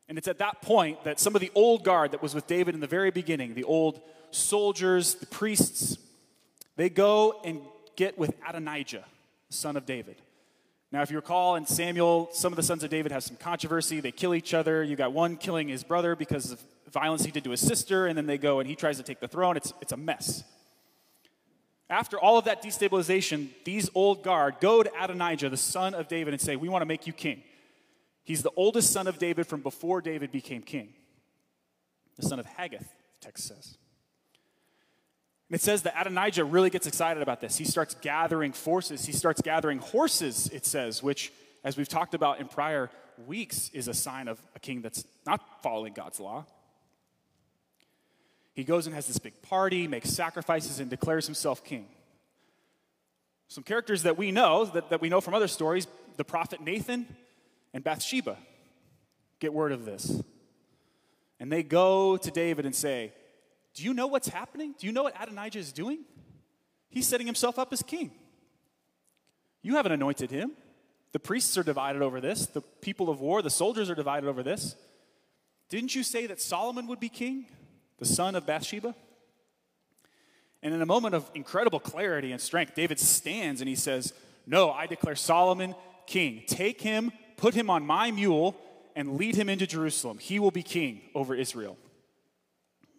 And 0.06 0.18
it's 0.18 0.28
at 0.28 0.36
that 0.36 0.60
point 0.60 1.02
that 1.04 1.18
some 1.18 1.34
of 1.34 1.40
the 1.40 1.50
old 1.54 1.82
guard 1.82 2.12
that 2.12 2.20
was 2.20 2.34
with 2.34 2.46
David 2.46 2.74
in 2.74 2.82
the 2.82 2.86
very 2.86 3.10
beginning, 3.10 3.54
the 3.54 3.64
old 3.64 4.02
soldiers, 4.32 5.14
the 5.14 5.26
priests, 5.26 5.96
they 6.76 6.90
go 6.90 7.40
and 7.42 7.62
get 7.96 8.18
with 8.18 8.34
Adonijah, 8.46 9.06
son 9.48 9.78
of 9.78 9.86
David. 9.86 10.16
Now, 10.92 11.00
if 11.00 11.10
you 11.10 11.16
recall 11.16 11.56
in 11.56 11.64
Samuel, 11.64 12.28
some 12.32 12.52
of 12.52 12.56
the 12.56 12.62
sons 12.62 12.84
of 12.84 12.90
David 12.90 13.12
have 13.12 13.22
some 13.22 13.36
controversy. 13.36 14.00
They 14.00 14.12
kill 14.12 14.34
each 14.34 14.52
other. 14.52 14.84
You 14.84 14.94
got 14.94 15.14
one 15.14 15.38
killing 15.38 15.68
his 15.68 15.82
brother 15.82 16.14
because 16.14 16.52
of 16.52 16.62
violence 16.94 17.24
he 17.24 17.30
did 17.30 17.44
to 17.44 17.50
his 17.50 17.60
sister, 17.60 18.06
and 18.06 18.16
then 18.16 18.26
they 18.26 18.38
go 18.38 18.60
and 18.60 18.68
he 18.68 18.74
tries 18.74 18.96
to 18.96 19.02
take 19.02 19.20
the 19.20 19.28
throne. 19.28 19.58
It's, 19.58 19.74
it's 19.82 19.92
a 19.92 19.96
mess. 19.98 20.44
After 21.90 22.18
all 22.18 22.38
of 22.38 22.46
that 22.46 22.62
destabilization, 22.62 23.48
these 23.64 23.90
old 23.94 24.22
guard 24.22 24.54
go 24.60 24.82
to 24.82 24.90
Adonijah, 24.98 25.50
the 25.50 25.58
son 25.58 25.92
of 25.92 26.08
David, 26.08 26.32
and 26.32 26.40
say, 26.40 26.56
We 26.56 26.70
want 26.70 26.80
to 26.80 26.86
make 26.86 27.06
you 27.06 27.12
king. 27.12 27.42
He's 28.22 28.42
the 28.42 28.52
oldest 28.56 28.90
son 28.90 29.06
of 29.06 29.18
David 29.18 29.46
from 29.46 29.60
before 29.60 30.00
David 30.00 30.32
became 30.32 30.62
king, 30.62 30.94
the 32.16 32.26
son 32.26 32.38
of 32.38 32.46
Haggith, 32.46 32.80
the 32.80 33.26
text 33.26 33.46
says. 33.46 33.76
And 35.50 35.56
it 35.56 35.60
says 35.60 35.82
that 35.82 35.94
Adonijah 36.00 36.44
really 36.44 36.70
gets 36.70 36.86
excited 36.86 37.22
about 37.22 37.42
this. 37.42 37.58
He 37.58 37.66
starts 37.66 37.94
gathering 38.00 38.52
forces, 38.52 39.04
he 39.04 39.12
starts 39.12 39.42
gathering 39.42 39.78
horses, 39.78 40.48
it 40.54 40.64
says, 40.64 41.02
which, 41.02 41.32
as 41.64 41.76
we've 41.76 41.88
talked 41.88 42.14
about 42.14 42.40
in 42.40 42.48
prior 42.48 42.88
weeks, 43.26 43.70
is 43.74 43.88
a 43.88 43.94
sign 43.94 44.26
of 44.26 44.40
a 44.56 44.58
king 44.58 44.80
that's 44.80 45.04
not 45.26 45.62
following 45.62 45.92
God's 45.92 46.18
law. 46.18 46.46
He 48.54 48.64
goes 48.64 48.86
and 48.86 48.94
has 48.94 49.06
this 49.06 49.18
big 49.18 49.42
party, 49.42 49.88
makes 49.88 50.10
sacrifices, 50.10 50.78
and 50.78 50.88
declares 50.88 51.26
himself 51.26 51.64
king. 51.64 51.86
Some 53.48 53.64
characters 53.64 54.04
that 54.04 54.16
we 54.16 54.30
know, 54.30 54.64
that, 54.66 54.90
that 54.90 55.00
we 55.00 55.08
know 55.08 55.20
from 55.20 55.34
other 55.34 55.48
stories, 55.48 55.86
the 56.16 56.24
prophet 56.24 56.60
Nathan 56.60 57.06
and 57.72 57.82
Bathsheba 57.82 58.38
get 59.40 59.52
word 59.52 59.72
of 59.72 59.84
this. 59.84 60.22
And 61.40 61.50
they 61.52 61.62
go 61.62 62.16
to 62.16 62.30
David 62.30 62.64
and 62.64 62.74
say, 62.74 63.12
Do 63.74 63.82
you 63.82 63.92
know 63.92 64.06
what's 64.06 64.28
happening? 64.28 64.74
Do 64.78 64.86
you 64.86 64.92
know 64.92 65.02
what 65.02 65.20
Adonijah 65.20 65.58
is 65.58 65.72
doing? 65.72 66.04
He's 66.88 67.08
setting 67.08 67.26
himself 67.26 67.58
up 67.58 67.72
as 67.72 67.82
king. 67.82 68.12
You 69.62 69.76
haven't 69.76 69.92
anointed 69.92 70.30
him. 70.30 70.52
The 71.12 71.18
priests 71.18 71.58
are 71.58 71.62
divided 71.62 72.02
over 72.02 72.20
this. 72.20 72.46
The 72.46 72.60
people 72.60 73.10
of 73.10 73.20
war, 73.20 73.42
the 73.42 73.50
soldiers 73.50 73.90
are 73.90 73.94
divided 73.94 74.28
over 74.28 74.42
this. 74.42 74.76
Didn't 75.68 75.94
you 75.94 76.02
say 76.02 76.26
that 76.26 76.40
Solomon 76.40 76.86
would 76.86 77.00
be 77.00 77.08
king? 77.08 77.46
The 77.98 78.04
son 78.04 78.34
of 78.34 78.46
Bathsheba. 78.46 78.94
And 80.62 80.72
in 80.72 80.80
a 80.80 80.86
moment 80.86 81.14
of 81.14 81.30
incredible 81.34 81.80
clarity 81.80 82.32
and 82.32 82.40
strength, 82.40 82.74
David 82.74 82.98
stands 82.98 83.60
and 83.60 83.68
he 83.68 83.76
says, 83.76 84.14
No, 84.46 84.70
I 84.70 84.86
declare 84.86 85.16
Solomon 85.16 85.74
king. 86.06 86.42
Take 86.46 86.80
him, 86.80 87.12
put 87.36 87.54
him 87.54 87.68
on 87.70 87.84
my 87.86 88.10
mule, 88.10 88.56
and 88.96 89.16
lead 89.16 89.36
him 89.36 89.48
into 89.48 89.66
Jerusalem. 89.66 90.18
He 90.18 90.38
will 90.38 90.50
be 90.50 90.62
king 90.62 91.02
over 91.14 91.34
Israel. 91.34 91.76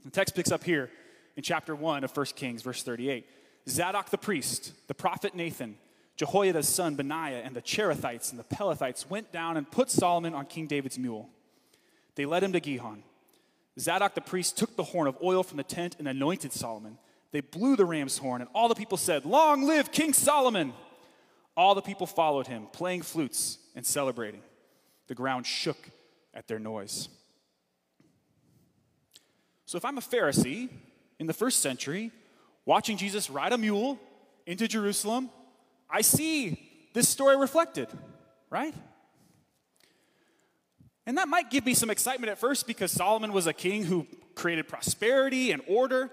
The 0.03 0.11
text 0.11 0.35
picks 0.35 0.51
up 0.51 0.63
here 0.63 0.91
in 1.35 1.43
chapter 1.43 1.75
1 1.75 2.03
of 2.03 2.15
1 2.15 2.25
Kings, 2.35 2.61
verse 2.61 2.83
38. 2.83 3.27
Zadok 3.67 4.09
the 4.09 4.17
priest, 4.17 4.73
the 4.87 4.93
prophet 4.93 5.33
Nathan, 5.33 5.77
Jehoiada's 6.17 6.67
son 6.67 6.95
Benaiah, 6.95 7.41
and 7.43 7.55
the 7.55 7.61
Cherethites 7.61 8.29
and 8.29 8.39
the 8.39 8.43
Pelethites 8.43 9.09
went 9.09 9.31
down 9.31 9.57
and 9.57 9.69
put 9.69 9.89
Solomon 9.89 10.33
on 10.33 10.45
King 10.45 10.67
David's 10.67 10.99
mule. 10.99 11.29
They 12.15 12.25
led 12.25 12.43
him 12.43 12.53
to 12.53 12.59
Gihon. 12.59 13.03
Zadok 13.79 14.15
the 14.15 14.21
priest 14.21 14.57
took 14.57 14.75
the 14.75 14.83
horn 14.83 15.07
of 15.07 15.17
oil 15.21 15.43
from 15.43 15.57
the 15.57 15.63
tent 15.63 15.95
and 15.99 16.07
anointed 16.07 16.53
Solomon. 16.53 16.97
They 17.31 17.41
blew 17.41 17.75
the 17.75 17.85
ram's 17.85 18.17
horn, 18.17 18.41
and 18.41 18.49
all 18.53 18.69
the 18.69 18.75
people 18.75 18.97
said, 18.97 19.25
Long 19.25 19.67
live 19.67 19.91
King 19.91 20.13
Solomon! 20.13 20.73
All 21.57 21.75
the 21.75 21.81
people 21.81 22.07
followed 22.07 22.47
him, 22.47 22.67
playing 22.71 23.01
flutes 23.01 23.57
and 23.75 23.85
celebrating. 23.85 24.41
The 25.07 25.15
ground 25.15 25.45
shook 25.45 25.77
at 26.33 26.47
their 26.47 26.59
noise. 26.59 27.07
So 29.65 29.77
if 29.77 29.85
I'm 29.85 29.97
a 29.97 30.01
Pharisee 30.01 30.69
in 31.19 31.27
the 31.27 31.33
first 31.33 31.61
century, 31.61 32.11
watching 32.65 32.97
Jesus 32.97 33.29
ride 33.29 33.53
a 33.53 33.57
mule 33.57 33.99
into 34.45 34.67
Jerusalem, 34.67 35.29
I 35.89 36.01
see 36.01 36.89
this 36.93 37.09
story 37.09 37.37
reflected, 37.37 37.87
right? 38.49 38.73
And 41.05 41.17
that 41.17 41.27
might 41.27 41.51
give 41.51 41.65
me 41.65 41.73
some 41.73 41.89
excitement 41.89 42.31
at 42.31 42.39
first 42.39 42.65
because 42.65 42.91
Solomon 42.91 43.31
was 43.31 43.47
a 43.47 43.53
king 43.53 43.83
who 43.83 44.07
created 44.33 44.67
prosperity 44.67 45.51
and 45.51 45.61
order. 45.67 46.09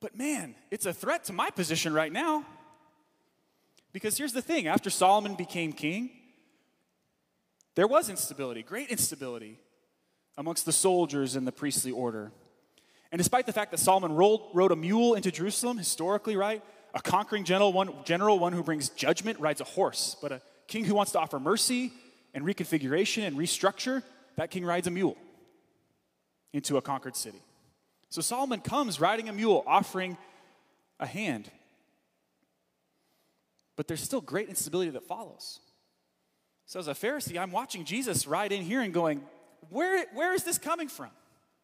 But 0.00 0.16
man, 0.16 0.54
it's 0.70 0.86
a 0.86 0.92
threat 0.92 1.24
to 1.24 1.32
my 1.32 1.50
position 1.50 1.92
right 1.92 2.12
now. 2.12 2.44
Because 3.92 4.18
here's 4.18 4.32
the 4.32 4.42
thing 4.42 4.66
after 4.66 4.90
Solomon 4.90 5.34
became 5.34 5.72
king, 5.72 6.10
there 7.74 7.86
was 7.86 8.10
instability, 8.10 8.62
great 8.62 8.90
instability 8.90 9.58
amongst 10.36 10.66
the 10.66 10.72
soldiers 10.72 11.36
and 11.36 11.46
the 11.46 11.52
priestly 11.52 11.90
order. 11.90 12.32
And 13.10 13.18
despite 13.18 13.46
the 13.46 13.52
fact 13.52 13.70
that 13.70 13.78
Solomon 13.78 14.12
rolled, 14.12 14.50
rode 14.52 14.72
a 14.72 14.76
mule 14.76 15.14
into 15.14 15.30
Jerusalem, 15.30 15.78
historically, 15.78 16.36
right? 16.36 16.62
A 16.94 17.00
conquering 17.00 17.44
general 17.44 17.72
one, 17.72 17.90
general, 18.04 18.38
one 18.38 18.52
who 18.52 18.62
brings 18.62 18.88
judgment, 18.90 19.40
rides 19.40 19.60
a 19.60 19.64
horse. 19.64 20.16
But 20.20 20.32
a 20.32 20.42
king 20.66 20.84
who 20.84 20.94
wants 20.94 21.12
to 21.12 21.18
offer 21.18 21.40
mercy 21.40 21.92
and 22.38 22.46
reconfiguration 22.46 23.26
and 23.26 23.36
restructure, 23.36 24.00
that 24.36 24.52
king 24.52 24.64
rides 24.64 24.86
a 24.86 24.92
mule 24.92 25.16
into 26.52 26.76
a 26.76 26.82
conquered 26.82 27.16
city. 27.16 27.42
So 28.10 28.20
Solomon 28.20 28.60
comes 28.60 29.00
riding 29.00 29.28
a 29.28 29.32
mule, 29.32 29.64
offering 29.66 30.16
a 31.00 31.06
hand. 31.06 31.50
But 33.74 33.88
there's 33.88 34.00
still 34.00 34.20
great 34.20 34.48
instability 34.48 34.90
that 34.90 35.02
follows. 35.02 35.58
So, 36.66 36.78
as 36.78 36.86
a 36.86 36.92
Pharisee, 36.92 37.40
I'm 37.40 37.50
watching 37.50 37.84
Jesus 37.84 38.26
ride 38.26 38.52
in 38.52 38.62
here 38.62 38.82
and 38.82 38.94
going, 38.94 39.22
where, 39.70 40.06
where 40.14 40.32
is 40.32 40.44
this 40.44 40.58
coming 40.58 40.88
from? 40.88 41.10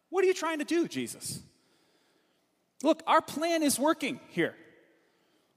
What 0.09 0.25
are 0.25 0.27
you 0.27 0.33
trying 0.33 0.59
to 0.59 0.65
do, 0.65 0.87
Jesus? 0.89 1.39
Look, 2.83 3.01
our 3.07 3.21
plan 3.21 3.63
is 3.63 3.79
working 3.79 4.19
here. 4.29 4.55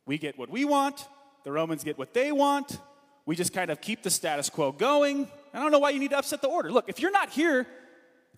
We 0.06 0.18
get 0.18 0.38
what 0.38 0.48
we 0.48 0.64
want, 0.64 1.08
the 1.44 1.50
Romans 1.50 1.82
get 1.82 1.98
what 1.98 2.14
they 2.14 2.30
want. 2.30 2.78
We 3.28 3.36
just 3.36 3.52
kind 3.52 3.70
of 3.70 3.82
keep 3.82 4.02
the 4.02 4.08
status 4.08 4.48
quo 4.48 4.72
going. 4.72 5.28
I 5.52 5.60
don't 5.60 5.70
know 5.70 5.80
why 5.80 5.90
you 5.90 5.98
need 5.98 6.12
to 6.12 6.16
upset 6.16 6.40
the 6.40 6.48
order. 6.48 6.72
Look, 6.72 6.88
if 6.88 6.98
you're 6.98 7.10
not 7.10 7.28
here 7.28 7.66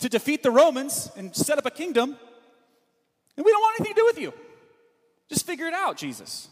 to 0.00 0.09
defeat 0.09 0.42
the 0.42 0.50
Romans 0.50 1.09
and 1.16 1.33
set 1.33 1.59
up 1.59 1.66
a 1.66 1.70
kingdom, 1.70 2.16
then 3.37 3.44
we 3.44 3.53
don't 3.53 3.61
want 3.61 3.79
anything 3.79 3.94
to 3.94 4.00
do 4.00 4.05
with 4.05 4.18
you. 4.18 4.35
Just 5.29 5.46
figure 5.46 5.68
it 5.68 5.74
out, 5.74 5.96
Jesus. 5.96 6.48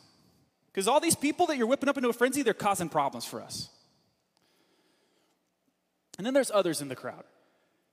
Because 0.68 0.86
all 0.86 1.00
these 1.00 1.16
people 1.16 1.46
that 1.46 1.56
you're 1.56 1.66
whipping 1.66 1.88
up 1.88 1.96
into 1.96 2.10
a 2.10 2.12
frenzy, 2.12 2.42
they're 2.42 2.54
causing 2.54 2.88
problems 2.88 3.24
for 3.24 3.42
us. 3.42 3.70
And 6.16 6.24
then 6.24 6.32
there's 6.32 6.52
others 6.52 6.80
in 6.80 6.86
the 6.86 6.94
crowd. 6.94 7.24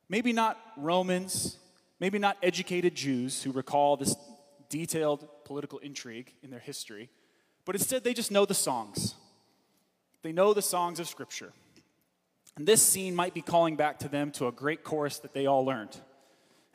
Maybe 0.09 0.31
not 0.31 0.59
Romans, 0.77 1.57
maybe 1.99 2.19
not 2.19 2.37
educated 2.43 2.93
Jews 2.93 3.41
who 3.41 3.51
recall 3.51 3.97
this 3.97 4.15
detailed 4.69 5.27
political 5.43 5.79
intrigue 5.79 6.35
in 6.43 6.51
their 6.51 6.59
history, 6.59 7.09
but 7.65 7.73
instead 7.73 8.03
they 8.03 8.13
just 8.13 8.29
know 8.29 8.45
the 8.45 8.53
songs. 8.53 9.15
They 10.25 10.31
know 10.31 10.55
the 10.55 10.61
songs 10.63 10.99
of 10.99 11.07
Scripture. 11.07 11.53
And 12.57 12.65
this 12.65 12.81
scene 12.81 13.13
might 13.13 13.35
be 13.35 13.43
calling 13.43 13.75
back 13.75 13.99
to 13.99 14.07
them 14.07 14.31
to 14.31 14.47
a 14.47 14.51
great 14.51 14.83
chorus 14.83 15.19
that 15.19 15.35
they 15.35 15.45
all 15.45 15.63
learned 15.63 15.95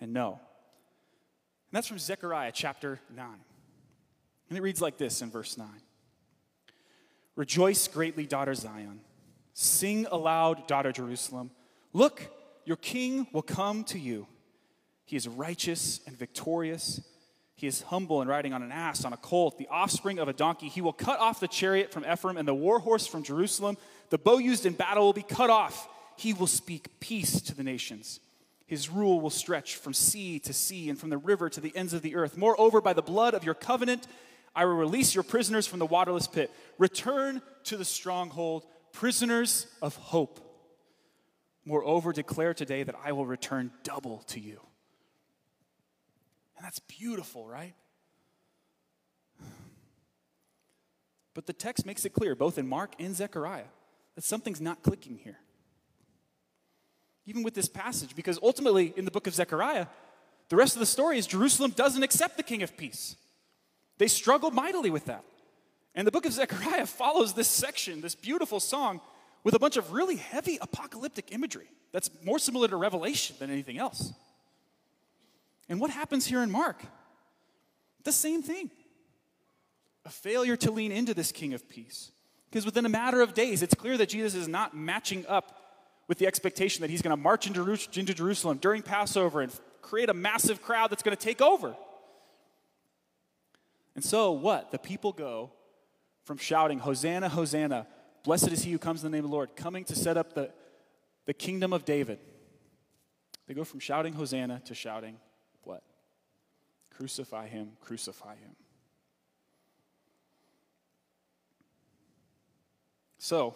and 0.00 0.12
know. 0.12 0.34
And 0.34 1.72
that's 1.72 1.88
from 1.88 1.98
Zechariah 1.98 2.52
chapter 2.54 3.00
9. 3.12 3.26
And 4.48 4.56
it 4.56 4.62
reads 4.62 4.80
like 4.80 4.98
this 4.98 5.20
in 5.20 5.32
verse 5.32 5.58
9 5.58 5.66
Rejoice 7.34 7.88
greatly, 7.88 8.24
daughter 8.24 8.54
Zion. 8.54 9.00
Sing 9.52 10.06
aloud, 10.12 10.68
daughter 10.68 10.92
Jerusalem. 10.92 11.50
Look, 11.92 12.30
your 12.64 12.76
king 12.76 13.26
will 13.32 13.42
come 13.42 13.82
to 13.86 13.98
you. 13.98 14.28
He 15.06 15.16
is 15.16 15.26
righteous 15.26 15.98
and 16.06 16.16
victorious. 16.16 17.00
He 17.60 17.66
is 17.66 17.82
humble 17.82 18.22
and 18.22 18.30
riding 18.30 18.54
on 18.54 18.62
an 18.62 18.72
ass, 18.72 19.04
on 19.04 19.12
a 19.12 19.18
colt, 19.18 19.58
the 19.58 19.68
offspring 19.68 20.18
of 20.18 20.28
a 20.28 20.32
donkey. 20.32 20.68
He 20.68 20.80
will 20.80 20.94
cut 20.94 21.20
off 21.20 21.40
the 21.40 21.46
chariot 21.46 21.92
from 21.92 22.06
Ephraim 22.10 22.38
and 22.38 22.48
the 22.48 22.54
war 22.54 22.78
horse 22.78 23.06
from 23.06 23.22
Jerusalem. 23.22 23.76
The 24.08 24.16
bow 24.16 24.38
used 24.38 24.64
in 24.64 24.72
battle 24.72 25.04
will 25.04 25.12
be 25.12 25.22
cut 25.22 25.50
off. 25.50 25.86
He 26.16 26.32
will 26.32 26.46
speak 26.46 27.00
peace 27.00 27.38
to 27.42 27.54
the 27.54 27.62
nations. 27.62 28.20
His 28.66 28.88
rule 28.88 29.20
will 29.20 29.28
stretch 29.28 29.76
from 29.76 29.92
sea 29.92 30.38
to 30.38 30.54
sea 30.54 30.88
and 30.88 30.98
from 30.98 31.10
the 31.10 31.18
river 31.18 31.50
to 31.50 31.60
the 31.60 31.76
ends 31.76 31.92
of 31.92 32.00
the 32.00 32.16
earth. 32.16 32.34
Moreover, 32.34 32.80
by 32.80 32.94
the 32.94 33.02
blood 33.02 33.34
of 33.34 33.44
your 33.44 33.52
covenant, 33.52 34.06
I 34.56 34.64
will 34.64 34.76
release 34.76 35.14
your 35.14 35.22
prisoners 35.22 35.66
from 35.66 35.80
the 35.80 35.86
waterless 35.86 36.26
pit. 36.26 36.50
Return 36.78 37.42
to 37.64 37.76
the 37.76 37.84
stronghold, 37.84 38.64
prisoners 38.94 39.66
of 39.82 39.96
hope. 39.96 40.40
Moreover, 41.66 42.14
declare 42.14 42.54
today 42.54 42.84
that 42.84 42.96
I 43.04 43.12
will 43.12 43.26
return 43.26 43.70
double 43.82 44.20
to 44.28 44.40
you. 44.40 44.60
And 46.60 46.66
that's 46.66 46.78
beautiful, 46.80 47.48
right? 47.48 47.72
But 51.32 51.46
the 51.46 51.54
text 51.54 51.86
makes 51.86 52.04
it 52.04 52.10
clear, 52.10 52.34
both 52.34 52.58
in 52.58 52.68
Mark 52.68 52.92
and 52.98 53.16
Zechariah, 53.16 53.64
that 54.14 54.24
something's 54.24 54.60
not 54.60 54.82
clicking 54.82 55.16
here. 55.16 55.38
Even 57.24 57.42
with 57.42 57.54
this 57.54 57.66
passage, 57.66 58.14
because 58.14 58.38
ultimately 58.42 58.92
in 58.94 59.06
the 59.06 59.10
book 59.10 59.26
of 59.26 59.34
Zechariah, 59.34 59.86
the 60.50 60.56
rest 60.56 60.76
of 60.76 60.80
the 60.80 60.86
story 60.86 61.16
is 61.16 61.26
Jerusalem 61.26 61.70
doesn't 61.70 62.02
accept 62.02 62.36
the 62.36 62.42
King 62.42 62.62
of 62.62 62.76
Peace. 62.76 63.16
They 63.96 64.08
struggle 64.08 64.50
mightily 64.50 64.90
with 64.90 65.06
that. 65.06 65.24
And 65.94 66.06
the 66.06 66.12
book 66.12 66.26
of 66.26 66.34
Zechariah 66.34 66.84
follows 66.86 67.32
this 67.32 67.48
section, 67.48 68.02
this 68.02 68.14
beautiful 68.14 68.60
song, 68.60 69.00
with 69.44 69.54
a 69.54 69.58
bunch 69.58 69.78
of 69.78 69.92
really 69.92 70.16
heavy 70.16 70.58
apocalyptic 70.60 71.32
imagery 71.32 71.70
that's 71.90 72.10
more 72.22 72.38
similar 72.38 72.68
to 72.68 72.76
Revelation 72.76 73.34
than 73.38 73.48
anything 73.48 73.78
else. 73.78 74.12
And 75.70 75.80
what 75.80 75.90
happens 75.90 76.26
here 76.26 76.42
in 76.42 76.50
Mark? 76.50 76.82
The 78.04 78.12
same 78.12 78.42
thing 78.42 78.70
a 80.04 80.10
failure 80.10 80.56
to 80.56 80.70
lean 80.70 80.92
into 80.92 81.14
this 81.14 81.30
King 81.30 81.54
of 81.54 81.68
Peace. 81.68 82.10
Because 82.48 82.64
within 82.64 82.84
a 82.84 82.88
matter 82.88 83.20
of 83.20 83.34
days, 83.34 83.62
it's 83.62 83.74
clear 83.74 83.96
that 83.98 84.08
Jesus 84.08 84.34
is 84.34 84.48
not 84.48 84.74
matching 84.76 85.24
up 85.28 85.56
with 86.08 86.18
the 86.18 86.26
expectation 86.26 86.80
that 86.82 86.90
he's 86.90 87.02
going 87.02 87.16
to 87.16 87.22
march 87.22 87.46
into 87.46 88.14
Jerusalem 88.14 88.58
during 88.58 88.82
Passover 88.82 89.42
and 89.42 89.52
create 89.82 90.08
a 90.08 90.14
massive 90.14 90.60
crowd 90.60 90.90
that's 90.90 91.02
going 91.02 91.16
to 91.16 91.22
take 91.22 91.40
over. 91.40 91.76
And 93.94 94.02
so, 94.02 94.32
what? 94.32 94.72
The 94.72 94.78
people 94.78 95.12
go 95.12 95.52
from 96.24 96.38
shouting, 96.38 96.80
Hosanna, 96.80 97.28
Hosanna, 97.28 97.86
blessed 98.24 98.50
is 98.50 98.64
he 98.64 98.72
who 98.72 98.78
comes 98.78 99.04
in 99.04 99.10
the 99.12 99.16
name 99.16 99.24
of 99.24 99.30
the 99.30 99.36
Lord, 99.36 99.54
coming 99.54 99.84
to 99.84 99.94
set 99.94 100.16
up 100.16 100.32
the, 100.32 100.50
the 101.26 101.34
kingdom 101.34 101.72
of 101.72 101.84
David. 101.84 102.18
They 103.46 103.54
go 103.54 103.62
from 103.62 103.78
shouting 103.78 104.14
Hosanna 104.14 104.62
to 104.64 104.74
shouting 104.74 105.18
what? 105.62 105.82
Crucify 106.90 107.48
him, 107.48 107.72
crucify 107.80 108.36
him. 108.36 108.56
So, 113.18 113.54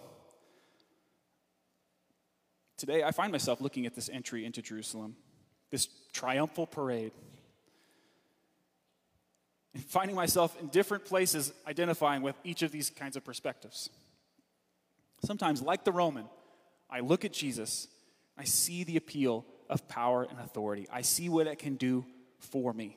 today 2.77 3.03
I 3.03 3.11
find 3.11 3.33
myself 3.33 3.61
looking 3.61 3.87
at 3.87 3.95
this 3.95 4.11
entry 4.13 4.45
into 4.45 4.61
Jerusalem, 4.63 5.17
this 5.71 5.89
triumphal 6.13 6.67
parade, 6.67 7.13
and 9.73 9.85
finding 9.85 10.15
myself 10.15 10.59
in 10.61 10.69
different 10.69 11.05
places 11.05 11.53
identifying 11.67 12.23
with 12.23 12.37
each 12.45 12.63
of 12.63 12.71
these 12.73 12.91
kinds 12.91 13.17
of 13.17 13.25
perspectives. 13.25 13.91
Sometimes, 15.25 15.63
like 15.63 15.85
the 15.85 15.93
Roman, 15.93 16.27
I 16.89 17.01
look 17.01 17.25
at 17.25 17.33
Jesus, 17.33 17.89
I 18.39 18.45
see 18.45 18.85
the 18.85 18.97
appeal 18.97 19.45
of 19.75 19.87
power 19.89 20.23
and 20.23 20.41
authority, 20.41 20.87
I 20.91 21.03
see 21.03 21.29
what 21.29 21.47
it 21.47 21.59
can 21.59 21.75
do 21.75 22.07
for 22.39 22.73
me. 22.73 22.97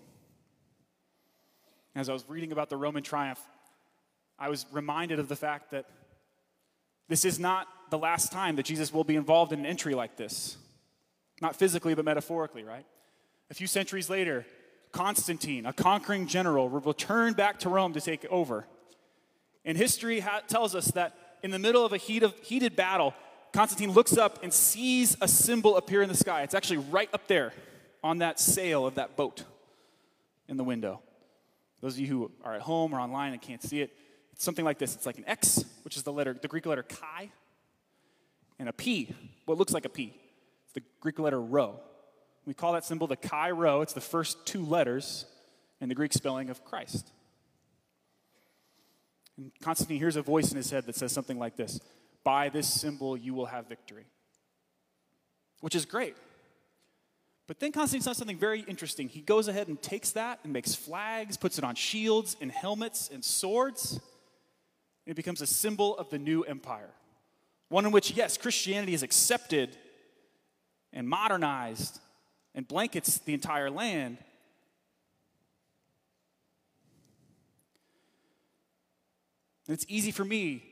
As 1.95 2.07
I 2.07 2.13
was 2.13 2.23
reading 2.29 2.51
about 2.51 2.69
the 2.69 2.77
Roman 2.77 3.03
triumph, 3.03 3.41
I 4.39 4.49
was 4.49 4.65
reminded 4.71 5.19
of 5.19 5.27
the 5.27 5.35
fact 5.35 5.71
that 5.71 5.85
this 7.09 7.25
is 7.25 7.39
not 7.39 7.67
the 7.89 7.97
last 7.97 8.31
time 8.31 8.55
that 8.57 8.65
Jesus 8.65 8.93
will 8.93 9.03
be 9.03 9.15
involved 9.15 9.51
in 9.51 9.59
an 9.59 9.65
entry 9.65 9.95
like 9.95 10.15
this. 10.15 10.57
Not 11.41 11.55
physically, 11.55 11.95
but 11.95 12.05
metaphorically, 12.05 12.63
right? 12.63 12.85
A 13.49 13.53
few 13.53 13.67
centuries 13.67 14.09
later, 14.09 14.45
Constantine, 14.91 15.65
a 15.65 15.73
conquering 15.73 16.27
general, 16.27 16.69
will 16.69 16.79
return 16.79 17.33
back 17.33 17.59
to 17.59 17.69
Rome 17.69 17.93
to 17.93 18.01
take 18.01 18.25
over. 18.25 18.67
And 19.65 19.77
history 19.77 20.19
ha- 20.19 20.41
tells 20.47 20.75
us 20.75 20.87
that 20.91 21.15
in 21.41 21.51
the 21.51 21.59
middle 21.59 21.85
of 21.85 21.93
a 21.93 21.97
heat 21.97 22.23
of, 22.23 22.35
heated 22.41 22.75
battle, 22.75 23.13
Constantine 23.57 23.91
looks 23.91 24.15
up 24.15 24.43
and 24.43 24.53
sees 24.53 25.17
a 25.19 25.27
symbol 25.27 25.77
appear 25.77 26.03
in 26.03 26.09
the 26.09 26.15
sky. 26.15 26.43
It's 26.43 26.53
actually 26.53 26.77
right 26.77 27.09
up 27.11 27.25
there 27.25 27.53
on 28.03 28.19
that 28.19 28.39
sail 28.39 28.85
of 28.85 28.93
that 28.95 29.15
boat 29.15 29.45
in 30.47 30.57
the 30.57 30.63
window. 30.63 31.01
Those 31.81 31.95
of 31.95 32.01
you 32.01 32.05
who 32.05 32.31
are 32.43 32.53
at 32.53 32.61
home 32.61 32.93
or 32.93 32.99
online 32.99 33.33
and 33.33 33.41
can't 33.41 33.63
see 33.63 33.81
it, 33.81 33.89
it's 34.31 34.43
something 34.43 34.63
like 34.63 34.77
this. 34.77 34.93
It's 34.93 35.07
like 35.07 35.17
an 35.17 35.23
X, 35.25 35.65
which 35.83 35.97
is 35.97 36.03
the 36.03 36.13
letter, 36.13 36.37
the 36.39 36.47
Greek 36.47 36.67
letter 36.67 36.83
chi, 36.83 37.31
and 38.59 38.69
a 38.69 38.73
P, 38.73 39.11
what 39.45 39.57
looks 39.57 39.73
like 39.73 39.85
a 39.85 39.89
P. 39.89 40.13
It's 40.65 40.73
the 40.73 40.83
Greek 41.01 41.17
letter 41.17 41.41
rho. 41.41 41.79
We 42.45 42.53
call 42.53 42.73
that 42.73 42.85
symbol 42.85 43.07
the 43.07 43.15
chi 43.15 43.49
rho. 43.49 43.81
It's 43.81 43.93
the 43.93 44.01
first 44.01 44.45
two 44.45 44.63
letters 44.63 45.25
in 45.81 45.89
the 45.89 45.95
Greek 45.95 46.13
spelling 46.13 46.51
of 46.51 46.63
Christ. 46.63 47.11
And 49.35 49.51
Constantine 49.63 49.97
hears 49.97 50.15
a 50.15 50.21
voice 50.21 50.51
in 50.51 50.57
his 50.57 50.69
head 50.69 50.85
that 50.85 50.95
says 50.95 51.11
something 51.11 51.39
like 51.39 51.55
this 51.55 51.79
By 52.27 52.49
this 52.49 52.67
symbol 52.67 53.15
you 53.15 53.33
will 53.33 53.45
have 53.45 53.69
victory. 53.69 54.03
which 55.61 55.75
is 55.75 55.85
great. 55.85 56.17
But 57.47 57.61
then 57.61 57.71
Constantine 57.71 58.03
does 58.03 58.17
something 58.17 58.37
very 58.37 58.65
interesting. 58.67 59.07
He 59.07 59.21
goes 59.21 59.47
ahead 59.47 59.69
and 59.69 59.81
takes 59.81 60.11
that 60.11 60.39
and 60.43 60.51
makes 60.51 60.75
flags, 60.75 61.37
puts 61.37 61.57
it 61.57 61.63
on 61.63 61.75
shields 61.75 62.35
and 62.41 62.51
helmets 62.51 63.09
and 63.13 63.23
swords. 63.23 63.93
And 63.93 64.01
it 65.13 65.15
becomes 65.15 65.41
a 65.41 65.47
symbol 65.47 65.97
of 65.97 66.09
the 66.09 66.19
new 66.19 66.41
empire. 66.43 66.89
One 67.69 67.85
in 67.85 67.93
which, 67.93 68.11
yes, 68.11 68.37
Christianity 68.37 68.93
is 68.93 69.03
accepted 69.03 69.77
and 70.91 71.07
modernized 71.07 72.01
and 72.53 72.67
blankets 72.67 73.19
the 73.19 73.35
entire 73.35 73.71
land. 73.71 74.17
And 79.65 79.73
it's 79.73 79.85
easy 79.87 80.11
for 80.11 80.25
me 80.25 80.66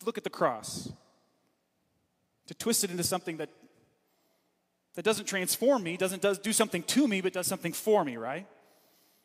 to 0.00 0.06
look 0.06 0.18
at 0.18 0.24
the 0.24 0.30
cross, 0.30 0.90
to 2.46 2.54
twist 2.54 2.84
it 2.84 2.90
into 2.90 3.04
something 3.04 3.36
that 3.38 3.48
that 4.94 5.04
doesn't 5.04 5.24
transform 5.24 5.82
me, 5.82 5.96
doesn't 5.96 6.20
does, 6.20 6.38
do 6.38 6.52
something 6.52 6.82
to 6.82 7.08
me, 7.08 7.20
but 7.20 7.32
does 7.32 7.46
something 7.46 7.72
for 7.72 8.04
me, 8.04 8.16
right? 8.16 8.46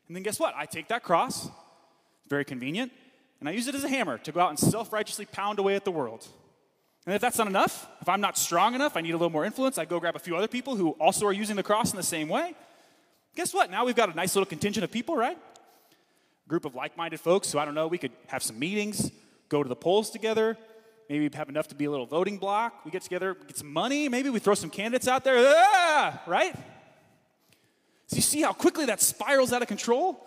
And 0.07 0.15
then 0.15 0.23
guess 0.23 0.39
what? 0.39 0.53
I 0.55 0.65
take 0.65 0.87
that 0.87 1.03
cross, 1.03 1.49
very 2.29 2.45
convenient, 2.45 2.91
and 3.39 3.49
I 3.49 3.51
use 3.51 3.67
it 3.67 3.75
as 3.75 3.83
a 3.83 3.89
hammer 3.89 4.17
to 4.19 4.31
go 4.31 4.39
out 4.39 4.49
and 4.49 4.59
self 4.59 4.93
righteously 4.93 5.25
pound 5.25 5.59
away 5.59 5.75
at 5.75 5.83
the 5.83 5.91
world. 5.91 6.25
And 7.05 7.15
if 7.15 7.21
that's 7.21 7.37
not 7.37 7.47
enough, 7.47 7.87
if 8.01 8.09
I'm 8.09 8.21
not 8.21 8.37
strong 8.37 8.75
enough, 8.75 8.97
I 8.97 9.01
need 9.01 9.11
a 9.11 9.17
little 9.17 9.29
more 9.29 9.45
influence, 9.45 9.77
I 9.77 9.85
go 9.85 9.99
grab 9.99 10.15
a 10.15 10.19
few 10.19 10.35
other 10.35 10.47
people 10.47 10.75
who 10.75 10.91
also 10.91 11.25
are 11.25 11.33
using 11.33 11.55
the 11.55 11.63
cross 11.63 11.91
in 11.91 11.97
the 11.97 12.03
same 12.03 12.27
way. 12.27 12.53
Guess 13.35 13.53
what? 13.53 13.69
Now 13.69 13.85
we've 13.85 13.95
got 13.95 14.11
a 14.11 14.15
nice 14.15 14.35
little 14.35 14.45
contingent 14.47 14.83
of 14.83 14.91
people, 14.91 15.15
right? 15.15 15.37
A 15.37 16.49
group 16.49 16.65
of 16.65 16.75
like 16.75 16.97
minded 16.97 17.19
folks 17.19 17.51
who 17.51 17.59
I 17.59 17.65
don't 17.65 17.75
know, 17.75 17.87
we 17.87 17.97
could 17.97 18.11
have 18.27 18.41
some 18.41 18.57
meetings, 18.57 19.11
go 19.49 19.63
to 19.63 19.69
the 19.69 19.75
polls 19.75 20.09
together, 20.09 20.57
maybe 21.09 21.35
have 21.35 21.49
enough 21.49 21.67
to 21.69 21.75
be 21.75 21.85
a 21.85 21.91
little 21.91 22.05
voting 22.05 22.37
block. 22.37 22.85
We 22.85 22.91
get 22.91 23.01
together, 23.01 23.33
get 23.33 23.57
some 23.57 23.71
money, 23.71 24.09
maybe 24.09 24.29
we 24.29 24.39
throw 24.39 24.53
some 24.53 24.69
candidates 24.69 25.07
out 25.07 25.23
there, 25.23 25.35
ah, 25.37 26.21
right? 26.27 26.55
So 28.07 28.15
you 28.15 28.21
see 28.21 28.41
how 28.41 28.53
quickly 28.53 28.85
that 28.85 29.01
spirals 29.01 29.51
out 29.51 29.61
of 29.61 29.67
control? 29.67 30.23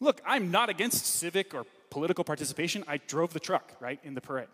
Look, 0.00 0.20
I'm 0.26 0.50
not 0.50 0.68
against 0.68 1.06
civic 1.06 1.54
or 1.54 1.64
political 1.90 2.24
participation. 2.24 2.84
I 2.86 2.98
drove 2.98 3.32
the 3.32 3.40
truck, 3.40 3.72
right, 3.80 3.98
in 4.02 4.14
the 4.14 4.20
parade. 4.20 4.48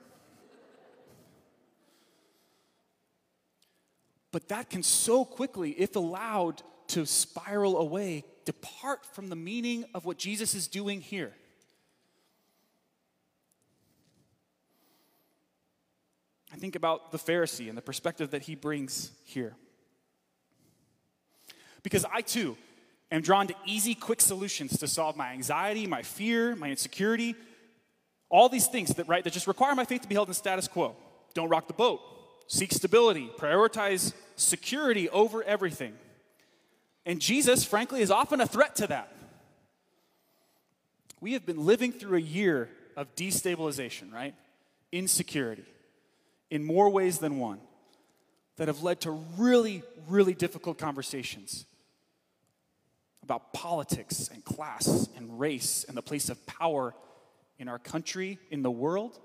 But 4.30 4.48
that 4.48 4.70
can 4.70 4.82
so 4.82 5.24
quickly, 5.24 5.70
if 5.72 5.94
allowed 5.94 6.62
to 6.88 7.04
spiral 7.06 7.76
away, 7.78 8.24
depart 8.44 9.04
from 9.04 9.28
the 9.28 9.36
meaning 9.36 9.84
of 9.94 10.04
what 10.04 10.18
Jesus 10.18 10.54
is 10.54 10.66
doing 10.66 11.00
here. 11.00 11.32
I 16.52 16.56
think 16.56 16.76
about 16.76 17.12
the 17.12 17.18
Pharisee 17.18 17.68
and 17.68 17.78
the 17.78 17.82
perspective 17.82 18.32
that 18.32 18.42
he 18.42 18.54
brings 18.54 19.10
here. 19.24 19.54
Because 21.82 22.04
I 22.12 22.20
too 22.20 22.56
am 23.10 23.22
drawn 23.22 23.46
to 23.48 23.54
easy, 23.64 23.94
quick 23.94 24.20
solutions 24.20 24.78
to 24.78 24.86
solve 24.86 25.16
my 25.16 25.32
anxiety, 25.32 25.86
my 25.86 26.02
fear, 26.02 26.54
my 26.54 26.68
insecurity, 26.68 27.34
all 28.28 28.48
these 28.48 28.66
things 28.66 28.90
that, 28.94 29.08
right, 29.08 29.24
that 29.24 29.32
just 29.32 29.46
require 29.46 29.74
my 29.74 29.84
faith 29.84 30.02
to 30.02 30.08
be 30.08 30.14
held 30.14 30.28
in 30.28 30.34
status 30.34 30.68
quo. 30.68 30.94
Don't 31.34 31.48
rock 31.48 31.66
the 31.66 31.72
boat, 31.72 32.00
seek 32.48 32.72
stability, 32.72 33.30
prioritize 33.38 34.12
security 34.36 35.08
over 35.08 35.42
everything. 35.42 35.94
And 37.06 37.20
Jesus, 37.20 37.64
frankly, 37.64 38.02
is 38.02 38.10
often 38.10 38.40
a 38.40 38.46
threat 38.46 38.76
to 38.76 38.86
that. 38.88 39.12
We 41.20 41.32
have 41.32 41.46
been 41.46 41.64
living 41.64 41.92
through 41.92 42.18
a 42.18 42.20
year 42.20 42.68
of 42.96 43.14
destabilization, 43.16 44.12
right? 44.12 44.34
Insecurity 44.92 45.64
in 46.52 46.62
more 46.62 46.90
ways 46.90 47.18
than 47.18 47.38
one 47.38 47.58
that 48.56 48.68
have 48.68 48.82
led 48.82 49.00
to 49.00 49.10
really, 49.38 49.82
really 50.06 50.34
difficult 50.34 50.76
conversations 50.76 51.64
about 53.22 53.54
politics 53.54 54.28
and 54.30 54.44
class 54.44 55.08
and 55.16 55.40
race 55.40 55.86
and 55.88 55.96
the 55.96 56.02
place 56.02 56.28
of 56.28 56.44
power 56.46 56.94
in 57.58 57.68
our 57.68 57.78
country, 57.78 58.38
in 58.50 58.62
the 58.62 58.70
world. 58.70 59.18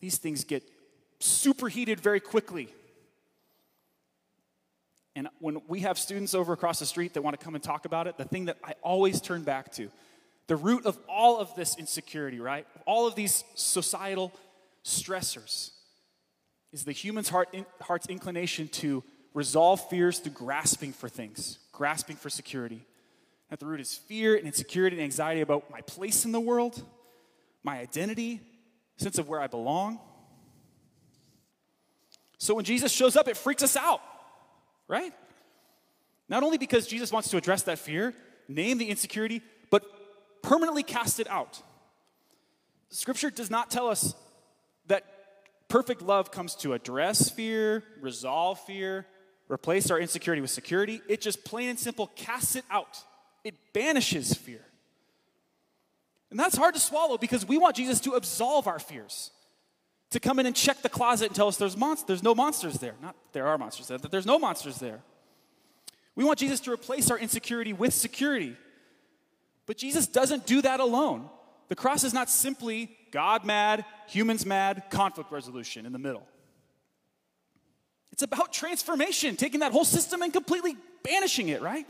These 0.00 0.18
things 0.18 0.44
get 0.44 0.62
superheated 1.18 1.98
very 1.98 2.20
quickly. 2.20 2.68
And 5.14 5.28
when 5.38 5.62
we 5.66 5.80
have 5.80 5.98
students 5.98 6.34
over 6.34 6.52
across 6.52 6.78
the 6.78 6.84
street 6.84 7.14
that 7.14 7.22
want 7.22 7.40
to 7.40 7.42
come 7.42 7.54
and 7.54 7.64
talk 7.64 7.86
about 7.86 8.06
it, 8.06 8.18
the 8.18 8.26
thing 8.26 8.44
that 8.44 8.58
I 8.62 8.74
always 8.82 9.22
turn 9.22 9.44
back 9.44 9.72
to, 9.76 9.88
the 10.46 10.56
root 10.56 10.84
of 10.84 10.98
all 11.08 11.38
of 11.38 11.54
this 11.56 11.74
insecurity, 11.78 12.38
right? 12.38 12.66
All 12.84 13.06
of 13.06 13.14
these 13.14 13.44
societal 13.54 14.30
stressors 14.84 15.70
is 16.76 16.84
the 16.84 16.92
human's 16.92 17.30
heart, 17.30 17.48
in, 17.54 17.64
heart's 17.80 18.06
inclination 18.06 18.68
to 18.68 19.02
resolve 19.32 19.80
fears 19.88 20.18
through 20.18 20.32
grasping 20.32 20.92
for 20.92 21.08
things, 21.08 21.58
grasping 21.72 22.16
for 22.16 22.28
security. 22.28 22.84
At 23.50 23.60
the 23.60 23.66
root 23.66 23.80
is 23.80 23.94
fear 23.94 24.36
and 24.36 24.46
insecurity 24.46 24.96
and 24.96 25.02
anxiety 25.02 25.40
about 25.40 25.70
my 25.70 25.80
place 25.80 26.26
in 26.26 26.32
the 26.32 26.40
world, 26.40 26.82
my 27.62 27.78
identity, 27.78 28.42
sense 28.98 29.16
of 29.16 29.26
where 29.26 29.40
I 29.40 29.46
belong. 29.46 29.98
So 32.36 32.54
when 32.54 32.66
Jesus 32.66 32.92
shows 32.92 33.16
up, 33.16 33.26
it 33.26 33.38
freaks 33.38 33.62
us 33.62 33.74
out, 33.74 34.02
right? 34.86 35.14
Not 36.28 36.42
only 36.42 36.58
because 36.58 36.86
Jesus 36.86 37.10
wants 37.10 37.30
to 37.30 37.38
address 37.38 37.62
that 37.62 37.78
fear, 37.78 38.12
name 38.48 38.76
the 38.76 38.90
insecurity, 38.90 39.40
but 39.70 39.82
permanently 40.42 40.82
cast 40.82 41.20
it 41.20 41.30
out. 41.30 41.62
Scripture 42.90 43.30
does 43.30 43.50
not 43.50 43.70
tell 43.70 43.88
us 43.88 44.14
that 44.88 45.15
Perfect 45.76 46.00
love 46.00 46.30
comes 46.30 46.54
to 46.54 46.72
address 46.72 47.28
fear, 47.28 47.84
resolve 48.00 48.58
fear, 48.60 49.04
replace 49.46 49.90
our 49.90 50.00
insecurity 50.00 50.40
with 50.40 50.50
security. 50.50 51.02
It 51.06 51.20
just 51.20 51.44
plain 51.44 51.68
and 51.68 51.78
simple 51.78 52.06
casts 52.16 52.56
it 52.56 52.64
out, 52.70 52.96
it 53.44 53.54
banishes 53.74 54.32
fear. 54.32 54.62
And 56.30 56.40
that's 56.40 56.56
hard 56.56 56.72
to 56.76 56.80
swallow 56.80 57.18
because 57.18 57.46
we 57.46 57.58
want 57.58 57.76
Jesus 57.76 58.00
to 58.00 58.12
absolve 58.12 58.66
our 58.66 58.78
fears, 58.78 59.32
to 60.12 60.18
come 60.18 60.38
in 60.38 60.46
and 60.46 60.56
check 60.56 60.80
the 60.80 60.88
closet 60.88 61.26
and 61.26 61.36
tell 61.36 61.48
us 61.48 61.58
there's, 61.58 61.76
monst- 61.76 62.06
there's 62.06 62.22
no 62.22 62.34
monsters 62.34 62.78
there. 62.78 62.94
Not 63.02 63.14
there 63.34 63.46
are 63.46 63.58
monsters 63.58 63.88
there, 63.88 63.98
that 63.98 64.10
there's 64.10 64.24
no 64.24 64.38
monsters 64.38 64.78
there. 64.78 65.02
We 66.14 66.24
want 66.24 66.38
Jesus 66.38 66.60
to 66.60 66.72
replace 66.72 67.10
our 67.10 67.18
insecurity 67.18 67.74
with 67.74 67.92
security. 67.92 68.56
But 69.66 69.76
Jesus 69.76 70.06
doesn't 70.06 70.46
do 70.46 70.62
that 70.62 70.80
alone. 70.80 71.28
The 71.68 71.76
cross 71.76 72.02
is 72.02 72.14
not 72.14 72.30
simply 72.30 72.95
God 73.10 73.44
mad, 73.44 73.84
humans 74.08 74.44
mad, 74.44 74.84
conflict 74.90 75.32
resolution 75.32 75.86
in 75.86 75.92
the 75.92 75.98
middle. 75.98 76.26
It's 78.12 78.22
about 78.22 78.52
transformation, 78.52 79.36
taking 79.36 79.60
that 79.60 79.72
whole 79.72 79.84
system 79.84 80.22
and 80.22 80.32
completely 80.32 80.76
banishing 81.02 81.48
it, 81.48 81.60
right? 81.60 81.86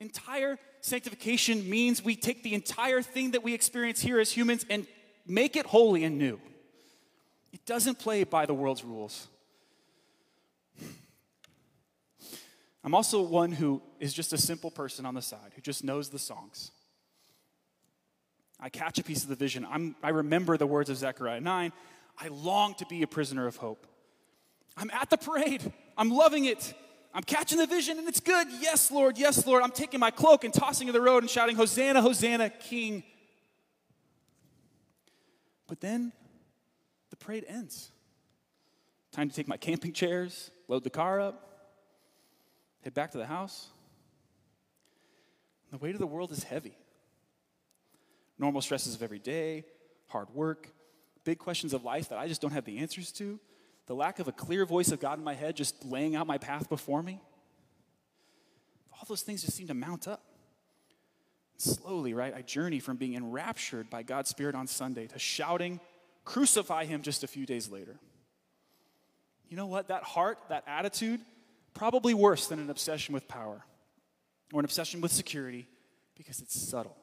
Entire 0.00 0.58
sanctification 0.80 1.68
means 1.68 2.02
we 2.02 2.16
take 2.16 2.42
the 2.42 2.54
entire 2.54 3.02
thing 3.02 3.32
that 3.32 3.42
we 3.42 3.52
experience 3.52 4.00
here 4.00 4.18
as 4.18 4.32
humans 4.32 4.64
and 4.70 4.86
make 5.26 5.56
it 5.56 5.66
holy 5.66 6.04
and 6.04 6.18
new. 6.18 6.40
It 7.52 7.66
doesn't 7.66 7.98
play 7.98 8.24
by 8.24 8.46
the 8.46 8.54
world's 8.54 8.84
rules. 8.84 9.28
I'm 12.84 12.94
also 12.94 13.20
one 13.20 13.52
who 13.52 13.82
is 14.00 14.14
just 14.14 14.32
a 14.32 14.38
simple 14.38 14.70
person 14.70 15.04
on 15.04 15.14
the 15.14 15.20
side 15.20 15.52
who 15.54 15.60
just 15.60 15.84
knows 15.84 16.08
the 16.08 16.18
songs. 16.18 16.70
I 18.60 18.68
catch 18.68 18.98
a 18.98 19.04
piece 19.04 19.22
of 19.22 19.28
the 19.28 19.36
vision. 19.36 19.66
I'm, 19.70 19.94
I 20.02 20.10
remember 20.10 20.56
the 20.56 20.66
words 20.66 20.90
of 20.90 20.96
Zechariah 20.96 21.40
9. 21.40 21.72
I 22.18 22.28
long 22.28 22.74
to 22.74 22.86
be 22.86 23.02
a 23.02 23.06
prisoner 23.06 23.46
of 23.46 23.56
hope. 23.56 23.86
I'm 24.76 24.90
at 24.90 25.10
the 25.10 25.16
parade. 25.16 25.72
I'm 25.96 26.10
loving 26.10 26.44
it. 26.44 26.74
I'm 27.14 27.22
catching 27.22 27.58
the 27.58 27.66
vision 27.66 27.98
and 27.98 28.08
it's 28.08 28.20
good. 28.20 28.48
Yes, 28.60 28.90
Lord. 28.90 29.16
Yes, 29.16 29.46
Lord. 29.46 29.62
I'm 29.62 29.70
taking 29.70 30.00
my 30.00 30.10
cloak 30.10 30.44
and 30.44 30.52
tossing 30.52 30.88
it 30.88 30.90
in 30.90 30.94
the 30.94 31.00
road 31.00 31.22
and 31.22 31.30
shouting, 31.30 31.56
Hosanna, 31.56 32.02
Hosanna, 32.02 32.50
King. 32.50 33.04
But 35.68 35.80
then 35.80 36.12
the 37.10 37.16
parade 37.16 37.44
ends. 37.48 37.90
Time 39.12 39.28
to 39.28 39.34
take 39.34 39.48
my 39.48 39.56
camping 39.56 39.92
chairs, 39.92 40.50
load 40.68 40.84
the 40.84 40.90
car 40.90 41.20
up, 41.20 41.70
head 42.82 42.94
back 42.94 43.12
to 43.12 43.18
the 43.18 43.26
house. 43.26 43.68
The 45.70 45.78
weight 45.78 45.94
of 45.94 46.00
the 46.00 46.06
world 46.06 46.30
is 46.30 46.44
heavy 46.44 46.76
normal 48.38 48.60
stresses 48.60 48.94
of 48.94 49.02
every 49.02 49.18
day, 49.18 49.64
hard 50.08 50.28
work, 50.34 50.68
big 51.24 51.38
questions 51.38 51.72
of 51.74 51.84
life 51.84 52.08
that 52.08 52.18
I 52.18 52.28
just 52.28 52.40
don't 52.40 52.52
have 52.52 52.64
the 52.64 52.78
answers 52.78 53.12
to, 53.12 53.38
the 53.86 53.94
lack 53.94 54.18
of 54.18 54.28
a 54.28 54.32
clear 54.32 54.64
voice 54.64 54.90
of 54.92 55.00
God 55.00 55.18
in 55.18 55.24
my 55.24 55.34
head 55.34 55.56
just 55.56 55.84
laying 55.84 56.14
out 56.14 56.26
my 56.26 56.38
path 56.38 56.68
before 56.68 57.02
me. 57.02 57.20
All 58.92 59.04
those 59.08 59.22
things 59.22 59.42
just 59.42 59.56
seem 59.56 59.68
to 59.68 59.74
mount 59.74 60.08
up. 60.08 60.22
Slowly, 61.56 62.14
right, 62.14 62.34
I 62.34 62.42
journey 62.42 62.78
from 62.78 62.96
being 62.96 63.14
enraptured 63.14 63.90
by 63.90 64.02
God's 64.02 64.30
Spirit 64.30 64.54
on 64.54 64.66
Sunday 64.66 65.06
to 65.08 65.18
shouting, 65.18 65.80
crucify 66.24 66.84
him 66.84 67.02
just 67.02 67.24
a 67.24 67.26
few 67.26 67.46
days 67.46 67.68
later. 67.68 67.98
You 69.48 69.56
know 69.56 69.66
what? 69.66 69.88
That 69.88 70.02
heart, 70.02 70.38
that 70.50 70.64
attitude, 70.66 71.20
probably 71.74 72.14
worse 72.14 72.46
than 72.46 72.58
an 72.60 72.70
obsession 72.70 73.12
with 73.12 73.26
power 73.26 73.64
or 74.52 74.60
an 74.60 74.64
obsession 74.64 75.00
with 75.00 75.12
security 75.12 75.66
because 76.16 76.40
it's 76.40 76.60
subtle. 76.60 76.96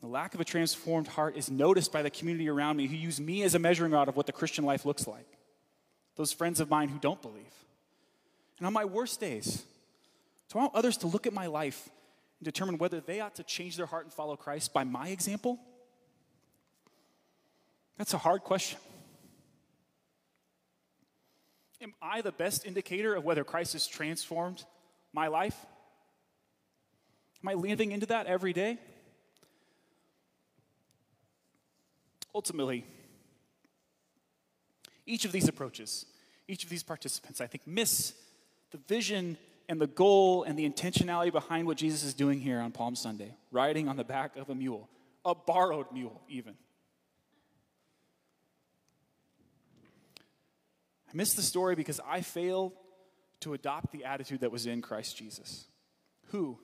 The 0.00 0.06
lack 0.06 0.34
of 0.34 0.40
a 0.40 0.44
transformed 0.44 1.08
heart 1.08 1.36
is 1.36 1.50
noticed 1.50 1.92
by 1.92 2.02
the 2.02 2.10
community 2.10 2.48
around 2.48 2.76
me 2.76 2.86
who 2.86 2.96
use 2.96 3.18
me 3.18 3.42
as 3.42 3.54
a 3.54 3.58
measuring 3.58 3.92
rod 3.92 4.08
of 4.08 4.16
what 4.16 4.26
the 4.26 4.32
Christian 4.32 4.64
life 4.64 4.84
looks 4.84 5.06
like. 5.06 5.26
those 6.16 6.32
friends 6.32 6.60
of 6.60 6.70
mine 6.70 6.88
who 6.88 6.98
don't 6.98 7.20
believe. 7.20 7.52
And 8.58 8.66
on 8.66 8.72
my 8.72 8.86
worst 8.86 9.20
days, 9.20 9.64
do 10.48 10.58
I 10.58 10.62
want 10.62 10.74
others 10.74 10.96
to 10.98 11.06
look 11.06 11.26
at 11.26 11.34
my 11.34 11.46
life 11.46 11.90
and 12.40 12.44
determine 12.44 12.78
whether 12.78 13.00
they 13.00 13.20
ought 13.20 13.34
to 13.34 13.42
change 13.42 13.76
their 13.76 13.84
heart 13.84 14.04
and 14.04 14.12
follow 14.12 14.34
Christ 14.34 14.72
by 14.72 14.82
my 14.82 15.08
example? 15.08 15.58
That's 17.98 18.14
a 18.14 18.18
hard 18.18 18.42
question. 18.42 18.78
Am 21.82 21.92
I 22.00 22.22
the 22.22 22.32
best 22.32 22.64
indicator 22.64 23.14
of 23.14 23.24
whether 23.24 23.44
Christ 23.44 23.74
has 23.74 23.86
transformed 23.86 24.64
my 25.12 25.28
life? 25.28 25.66
Am 27.42 27.48
I 27.50 27.54
living 27.54 27.92
into 27.92 28.06
that 28.06 28.26
every 28.26 28.54
day? 28.54 28.78
Ultimately, 32.36 32.84
each 35.06 35.24
of 35.24 35.32
these 35.32 35.48
approaches, 35.48 36.04
each 36.46 36.64
of 36.64 36.68
these 36.68 36.82
participants, 36.82 37.40
I 37.40 37.46
think, 37.46 37.66
miss 37.66 38.12
the 38.72 38.76
vision 38.76 39.38
and 39.70 39.80
the 39.80 39.86
goal 39.86 40.42
and 40.42 40.58
the 40.58 40.68
intentionality 40.68 41.32
behind 41.32 41.66
what 41.66 41.78
Jesus 41.78 42.04
is 42.04 42.12
doing 42.12 42.38
here 42.38 42.60
on 42.60 42.72
Palm 42.72 42.94
Sunday, 42.94 43.34
riding 43.50 43.88
on 43.88 43.96
the 43.96 44.04
back 44.04 44.36
of 44.36 44.50
a 44.50 44.54
mule, 44.54 44.86
a 45.24 45.34
borrowed 45.34 45.86
mule, 45.94 46.20
even. 46.28 46.52
I 51.08 51.12
miss 51.14 51.32
the 51.32 51.40
story 51.40 51.74
because 51.74 52.02
I 52.06 52.20
fail 52.20 52.74
to 53.40 53.54
adopt 53.54 53.92
the 53.92 54.04
attitude 54.04 54.40
that 54.40 54.52
was 54.52 54.66
in 54.66 54.82
Christ 54.82 55.16
Jesus, 55.16 55.64
who, 56.26 56.58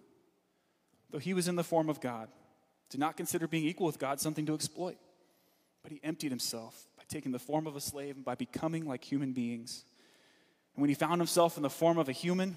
though 1.10 1.18
he 1.18 1.32
was 1.32 1.48
in 1.48 1.56
the 1.56 1.64
form 1.64 1.88
of 1.88 1.98
God, 2.02 2.28
did 2.90 3.00
not 3.00 3.16
consider 3.16 3.48
being 3.48 3.64
equal 3.64 3.86
with 3.86 3.98
God 3.98 4.20
something 4.20 4.44
to 4.44 4.54
exploit, 4.54 4.98
but 5.82 5.92
he 5.92 6.00
emptied 6.02 6.30
himself 6.30 6.86
by 6.96 7.04
taking 7.08 7.32
the 7.32 7.38
form 7.38 7.66
of 7.66 7.76
a 7.76 7.80
slave 7.80 8.16
and 8.16 8.24
by 8.24 8.34
becoming 8.34 8.86
like 8.86 9.04
human 9.04 9.32
beings. 9.32 9.84
And 10.74 10.82
when 10.82 10.88
he 10.88 10.94
found 10.94 11.20
himself 11.20 11.56
in 11.56 11.62
the 11.62 11.70
form 11.70 11.98
of 11.98 12.08
a 12.08 12.12
human, 12.12 12.56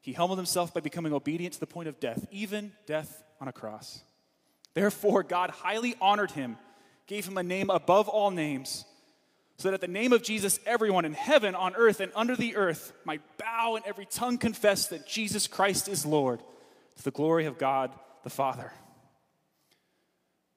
he 0.00 0.12
humbled 0.12 0.38
himself 0.38 0.72
by 0.72 0.80
becoming 0.80 1.12
obedient 1.12 1.54
to 1.54 1.60
the 1.60 1.66
point 1.66 1.88
of 1.88 2.00
death, 2.00 2.26
even 2.30 2.72
death 2.86 3.22
on 3.40 3.48
a 3.48 3.52
cross. 3.52 4.02
Therefore, 4.74 5.22
God 5.22 5.50
highly 5.50 5.94
honored 6.00 6.32
him, 6.32 6.56
gave 7.06 7.26
him 7.26 7.38
a 7.38 7.42
name 7.42 7.70
above 7.70 8.08
all 8.08 8.30
names 8.30 8.84
so 9.58 9.68
that 9.68 9.74
at 9.74 9.80
the 9.80 9.88
name 9.88 10.12
of 10.12 10.22
Jesus, 10.22 10.60
everyone 10.66 11.04
in 11.04 11.14
heaven, 11.14 11.54
on 11.54 11.74
earth, 11.76 12.00
and 12.00 12.12
under 12.14 12.36
the 12.36 12.56
earth 12.56 12.92
might 13.04 13.22
bow 13.38 13.76
and 13.76 13.86
every 13.86 14.04
tongue 14.04 14.36
confess 14.36 14.88
that 14.88 15.06
Jesus 15.06 15.46
Christ 15.46 15.88
is 15.88 16.04
Lord 16.04 16.40
to 16.96 17.02
the 17.02 17.10
glory 17.10 17.46
of 17.46 17.56
God 17.56 17.90
the 18.22 18.30
Father. 18.30 18.70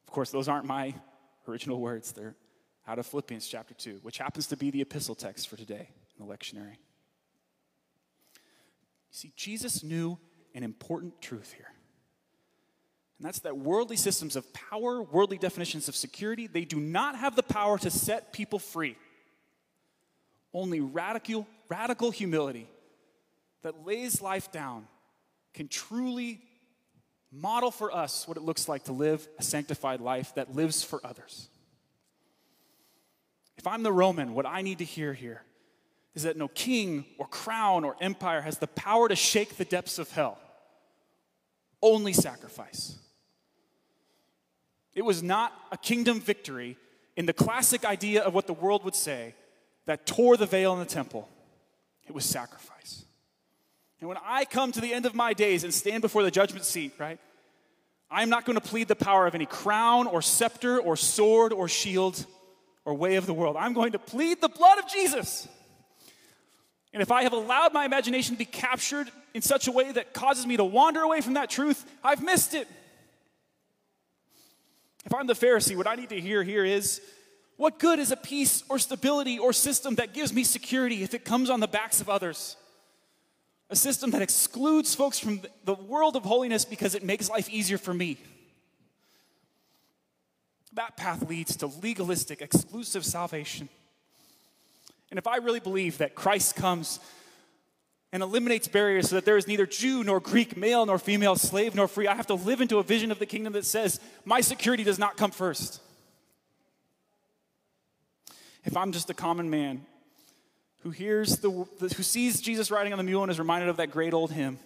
Of 0.06 0.12
course, 0.12 0.32
those 0.32 0.50
aren't 0.50 0.66
my 0.66 0.96
original 1.50 1.80
words, 1.80 2.12
they're 2.12 2.36
out 2.88 3.00
of 3.00 3.06
Philippians 3.06 3.48
chapter 3.48 3.74
2, 3.74 4.00
which 4.02 4.18
happens 4.18 4.48
to 4.48 4.58
be 4.58 4.72
the 4.72 4.82
epistle 4.82 5.16
text 5.16 5.48
for 5.48 5.58
today 5.58 5.90
in 6.18 6.26
the 6.26 6.32
lectionary. 6.32 6.78
You 9.12 9.12
see, 9.12 9.34
Jesus 9.36 9.84
knew 9.84 10.18
an 10.56 10.64
important 10.64 11.22
truth 11.22 11.54
here. 11.54 11.72
And 13.18 13.28
that's 13.28 13.40
that 13.40 13.58
worldly 13.58 13.98
systems 13.98 14.36
of 14.36 14.52
power, 14.54 15.04
worldly 15.04 15.38
definitions 15.38 15.90
of 15.90 15.96
security, 15.96 16.48
they 16.48 16.64
do 16.64 16.80
not 16.80 17.18
have 17.18 17.36
the 17.36 17.44
power 17.44 17.78
to 17.80 17.92
set 17.92 18.32
people 18.32 18.60
free. 18.60 18.96
Only 20.54 20.80
radical, 20.80 21.46
radical 21.68 22.12
humility 22.12 22.70
that 23.62 23.86
lays 23.86 24.22
life 24.22 24.52
down 24.52 24.88
can 25.54 25.68
truly 25.68 26.40
model 27.32 27.72
for 27.72 27.94
us 27.96 28.28
what 28.28 28.38
it 28.38 28.44
looks 28.44 28.68
like 28.68 28.86
to 28.86 28.92
live 28.92 29.28
a 29.38 29.44
sanctified 29.44 30.02
life 30.02 30.34
that 30.36 30.56
lives 30.56 30.84
for 30.84 31.00
others. 31.04 31.50
If 33.58 33.68
I'm 33.68 33.84
the 33.84 33.92
Roman, 33.92 34.34
what 34.34 34.46
I 34.46 34.62
need 34.62 34.78
to 34.80 34.86
hear 34.86 35.14
here 35.14 35.44
is 36.16 36.24
that 36.24 36.38
no 36.38 36.48
king 36.48 37.06
or 37.18 37.28
crown 37.28 37.84
or 37.84 37.96
empire 38.02 38.42
has 38.42 38.58
the 38.58 38.68
power 38.68 39.08
to 39.08 39.16
shake 39.16 39.58
the 39.58 39.66
depths 39.66 40.00
of 40.00 40.10
hell, 40.12 40.40
only 41.82 42.14
sacrifice. 42.14 42.98
It 44.96 45.04
was 45.04 45.22
not 45.22 45.54
a 45.72 45.78
kingdom 45.78 46.20
victory 46.20 46.78
in 47.16 47.26
the 47.26 47.34
classic 47.34 47.86
idea 47.86 48.22
of 48.24 48.34
what 48.34 48.48
the 48.48 48.54
world 48.54 48.84
would 48.86 48.96
say 48.96 49.36
that 49.86 50.06
tore 50.06 50.38
the 50.38 50.46
veil 50.46 50.74
in 50.74 50.80
the 50.80 50.86
temple. 50.86 51.30
It 52.08 52.14
was 52.14 52.26
sacrifice. 52.26 52.79
And 54.00 54.08
when 54.08 54.18
I 54.24 54.46
come 54.46 54.72
to 54.72 54.82
the 54.82 54.94
end 54.94 55.06
of 55.06 55.14
my 55.14 55.34
days 55.34 55.64
and 55.64 55.74
stand 55.74 56.02
before 56.02 56.24
the 56.24 56.32
judgment 56.32 56.66
seat, 56.66 56.94
right, 56.98 57.20
I'm 58.10 58.30
not 58.30 58.46
going 58.46 58.60
to 58.60 58.66
plead 58.66 58.88
the 58.88 58.96
power 58.96 59.28
of 59.28 59.36
any 59.36 59.46
crown 59.46 60.08
or 60.08 60.22
scepter 60.22 60.80
or 60.80 60.96
sword 60.96 61.54
or 61.54 61.68
shield 61.68 62.26
or 62.86 62.94
way 62.94 63.16
of 63.16 63.26
the 63.26 63.34
world. 63.34 63.56
I'm 63.58 63.74
going 63.74 63.92
to 63.92 64.00
plead 64.00 64.42
the 64.42 64.50
blood 64.50 64.80
of 64.80 64.88
Jesus. 64.88 65.48
And 66.92 67.04
if 67.04 67.12
I 67.12 67.24
have 67.24 67.34
allowed 67.34 67.74
my 67.74 67.86
imagination 67.86 68.36
to 68.36 68.40
be 68.40 68.46
captured 68.46 69.12
in 69.34 69.42
such 69.42 69.68
a 69.68 69.72
way 69.72 69.92
that 69.92 70.14
causes 70.14 70.48
me 70.48 70.58
to 70.58 70.64
wander 70.64 71.02
away 71.02 71.22
from 71.22 71.34
that 71.34 71.50
truth, 71.50 71.86
I've 72.04 72.24
missed 72.24 72.56
it. 72.56 72.68
If 75.06 75.14
I'm 75.14 75.28
the 75.28 75.34
Pharisee, 75.34 75.76
what 75.76 75.88
I 75.88 75.96
need 75.96 76.10
to 76.10 76.20
hear 76.20 76.42
here 76.42 76.66
is 76.66 77.02
what 77.58 77.78
good 77.78 78.00
is 78.00 78.12
a 78.12 78.18
peace 78.18 78.64
or 78.70 78.80
stability 78.80 79.38
or 79.38 79.54
system 79.54 79.96
that 79.96 80.14
gives 80.14 80.34
me 80.34 80.44
security 80.44 81.04
if 81.04 81.14
it 81.14 81.26
comes 81.26 81.50
on 81.50 81.60
the 81.60 81.68
backs 81.68 82.02
of 82.02 82.10
others? 82.10 82.56
A 83.70 83.76
system 83.76 84.12
that 84.12 84.22
excludes 84.22 84.96
folks 84.96 85.20
from 85.20 85.42
the 85.64 85.76
world 85.76 86.16
of 86.16 86.24
holiness 86.24 86.66
because 86.66 86.96
it 86.96 87.04
makes 87.04 87.30
life 87.30 87.50
easier 87.50 87.78
for 87.78 87.94
me. 87.94 88.18
That 90.74 90.98
path 90.98 91.30
leads 91.30 91.56
to 91.58 91.68
legalistic, 91.68 92.42
exclusive 92.42 93.06
salvation. 93.06 93.70
And 95.12 95.18
if 95.18 95.28
I 95.28 95.38
really 95.38 95.60
believe 95.60 96.00
that 96.00 96.16
Christ 96.16 96.56
comes 96.56 97.00
and 98.12 98.24
eliminates 98.24 98.68
barriers 98.68 99.10
so 99.10 99.16
that 99.16 99.26
there 99.26 99.38
is 99.38 99.48
neither 99.48 99.68
Jew 99.68 100.04
nor 100.04 100.20
Greek, 100.20 100.58
male 100.58 100.86
nor 100.86 100.98
female, 100.98 101.36
slave 101.36 101.76
nor 101.76 101.88
free. 101.88 102.08
I 102.08 102.16
have 102.16 102.28
to 102.28 102.34
live 102.34 102.62
into 102.62 102.80
a 102.80 102.84
vision 102.84 103.12
of 103.12 103.20
the 103.20 103.26
kingdom 103.26 103.54
that 103.54 103.66
says, 103.66 104.00
my 104.26 104.42
security 104.42 104.84
does 104.84 104.98
not 104.98 105.16
come 105.16 105.32
first. 105.32 105.80
If 108.66 108.76
I'm 108.76 108.92
just 108.92 109.10
a 109.10 109.14
common 109.14 109.50
man 109.50 109.86
who 110.82 110.92
hears 110.92 111.38
the, 111.38 111.50
who 111.50 112.04
sees 112.04 112.42
Jesus 112.42 112.72
riding 112.72 112.94
on 112.94 112.98
the 112.98 113.04
mule 113.04 113.24
and 113.24 113.32
is 113.32 113.40
reminded 113.40 113.70
of 113.70 113.78
that 113.78 113.92
great 113.92 114.14
old 114.14 114.32
hymn, 114.32 114.60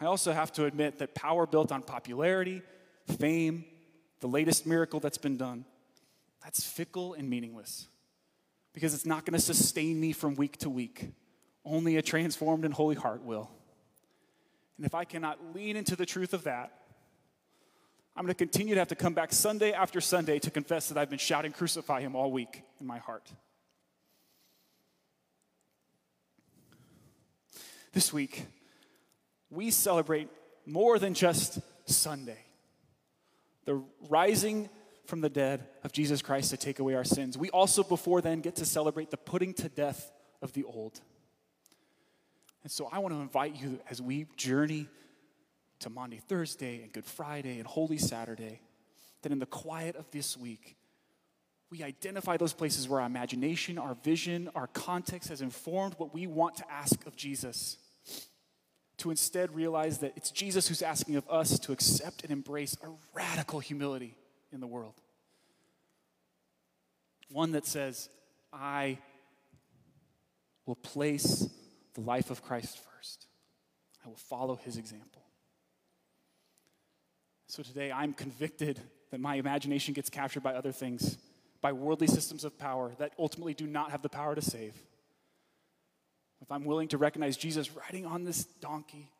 I 0.00 0.04
also 0.04 0.32
have 0.32 0.52
to 0.52 0.66
admit 0.66 0.98
that 0.98 1.14
power 1.14 1.46
built 1.46 1.72
on 1.72 1.82
popularity, 1.82 2.62
fame, 3.18 3.64
the 4.20 4.28
latest 4.28 4.66
miracle 4.66 5.00
that's 5.00 5.18
been 5.18 5.36
done, 5.36 5.64
that's 6.42 6.64
fickle 6.64 7.14
and 7.14 7.28
meaningless 7.28 7.88
because 8.72 8.94
it's 8.94 9.06
not 9.06 9.24
going 9.24 9.36
to 9.36 9.44
sustain 9.44 10.00
me 10.00 10.12
from 10.12 10.36
week 10.36 10.56
to 10.58 10.70
week. 10.70 11.10
Only 11.64 11.96
a 11.96 12.02
transformed 12.02 12.64
and 12.64 12.72
holy 12.72 12.94
heart 12.94 13.24
will. 13.24 13.50
And 14.76 14.86
if 14.86 14.94
I 14.94 15.04
cannot 15.04 15.38
lean 15.52 15.76
into 15.76 15.96
the 15.96 16.06
truth 16.06 16.32
of 16.32 16.44
that, 16.44 16.72
I'm 18.16 18.24
going 18.24 18.32
to 18.32 18.38
continue 18.38 18.74
to 18.74 18.80
have 18.80 18.88
to 18.88 18.94
come 18.94 19.14
back 19.14 19.32
Sunday 19.32 19.72
after 19.72 20.00
Sunday 20.00 20.38
to 20.38 20.50
confess 20.50 20.88
that 20.88 20.98
I've 20.98 21.10
been 21.10 21.18
shouting, 21.18 21.50
Crucify 21.50 22.00
him 22.00 22.14
all 22.14 22.30
week 22.30 22.62
in 22.80 22.86
my 22.86 22.98
heart. 22.98 23.32
This 27.92 28.12
week, 28.12 28.46
we 29.50 29.70
celebrate 29.70 30.28
more 30.66 30.98
than 30.98 31.14
just 31.14 31.58
Sunday 31.86 32.38
the 33.64 33.82
rising 34.08 34.70
from 35.04 35.20
the 35.20 35.28
dead 35.28 35.66
of 35.84 35.92
Jesus 35.92 36.22
Christ 36.22 36.50
to 36.50 36.56
take 36.56 36.78
away 36.78 36.94
our 36.94 37.04
sins. 37.04 37.36
We 37.36 37.50
also, 37.50 37.82
before 37.82 38.22
then, 38.22 38.40
get 38.40 38.56
to 38.56 38.64
celebrate 38.64 39.10
the 39.10 39.18
putting 39.18 39.52
to 39.54 39.68
death 39.68 40.10
of 40.40 40.54
the 40.54 40.64
old. 40.64 41.00
And 42.62 42.72
so 42.72 42.88
I 42.90 42.98
want 42.98 43.14
to 43.14 43.20
invite 43.20 43.60
you 43.60 43.78
as 43.90 44.00
we 44.00 44.26
journey 44.36 44.88
to 45.80 45.90
Maundy, 45.90 46.16
Thursday, 46.16 46.82
and 46.82 46.90
Good 46.92 47.04
Friday, 47.04 47.58
and 47.58 47.66
Holy 47.66 47.98
Saturday, 47.98 48.62
that 49.20 49.32
in 49.32 49.38
the 49.38 49.46
quiet 49.46 49.96
of 49.96 50.10
this 50.12 50.34
week, 50.34 50.77
we 51.70 51.82
identify 51.82 52.36
those 52.36 52.52
places 52.52 52.88
where 52.88 53.00
our 53.00 53.06
imagination, 53.06 53.78
our 53.78 53.94
vision, 54.02 54.48
our 54.54 54.68
context 54.68 55.28
has 55.28 55.42
informed 55.42 55.94
what 55.98 56.14
we 56.14 56.26
want 56.26 56.56
to 56.56 56.70
ask 56.70 57.06
of 57.06 57.14
Jesus. 57.16 57.76
To 58.98 59.10
instead 59.10 59.54
realize 59.54 59.98
that 59.98 60.14
it's 60.16 60.30
Jesus 60.30 60.66
who's 60.66 60.82
asking 60.82 61.16
of 61.16 61.28
us 61.30 61.58
to 61.60 61.72
accept 61.72 62.22
and 62.22 62.32
embrace 62.32 62.76
a 62.82 62.88
radical 63.14 63.60
humility 63.60 64.16
in 64.52 64.60
the 64.60 64.66
world. 64.66 64.94
One 67.30 67.52
that 67.52 67.66
says, 67.66 68.08
I 68.52 68.98
will 70.66 70.74
place 70.74 71.48
the 71.94 72.00
life 72.00 72.30
of 72.30 72.42
Christ 72.42 72.78
first. 72.78 73.26
I 74.04 74.08
will 74.08 74.16
follow 74.16 74.56
his 74.56 74.78
example. 74.78 75.22
So 77.46 77.62
today 77.62 77.92
I'm 77.92 78.14
convicted 78.14 78.80
that 79.10 79.20
my 79.20 79.36
imagination 79.36 79.94
gets 79.94 80.10
captured 80.10 80.42
by 80.42 80.54
other 80.54 80.72
things, 80.72 81.18
by 81.60 81.72
worldly 81.72 82.06
systems 82.06 82.44
of 82.44 82.58
power 82.58 82.92
that 82.98 83.12
ultimately 83.18 83.54
do 83.54 83.66
not 83.66 83.90
have 83.90 84.02
the 84.02 84.08
power 84.08 84.34
to 84.34 84.42
save. 84.42 84.74
If 86.40 86.52
I'm 86.52 86.64
willing 86.64 86.88
to 86.88 86.98
recognize 86.98 87.36
Jesus 87.36 87.74
riding 87.74 88.06
on 88.06 88.24
this 88.24 88.44
donkey 88.44 89.10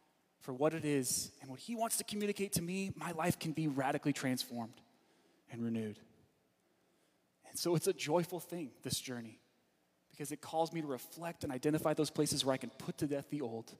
for 0.40 0.52
what 0.52 0.72
it 0.72 0.84
is 0.84 1.32
and 1.40 1.50
what 1.50 1.58
he 1.58 1.74
wants 1.74 1.96
to 1.96 2.04
communicate 2.04 2.52
to 2.52 2.62
me, 2.62 2.92
my 2.94 3.10
life 3.12 3.38
can 3.38 3.52
be 3.52 3.66
radically 3.66 4.12
transformed 4.12 4.80
and 5.50 5.64
renewed. 5.64 5.98
And 7.48 7.58
so 7.58 7.74
it's 7.74 7.88
a 7.88 7.92
joyful 7.92 8.38
thing, 8.40 8.70
this 8.82 9.00
journey. 9.00 9.40
because 10.18 10.32
it 10.32 10.40
calls 10.40 10.72
me 10.72 10.80
to 10.80 10.86
reflect 10.88 11.44
and 11.44 11.52
identify 11.52 11.94
those 11.94 12.10
places 12.10 12.44
where 12.44 12.52
I 12.52 12.56
can 12.56 12.70
put 12.70 12.98
to 12.98 13.06
death 13.06 13.26
the 13.30 13.40
old 13.40 13.72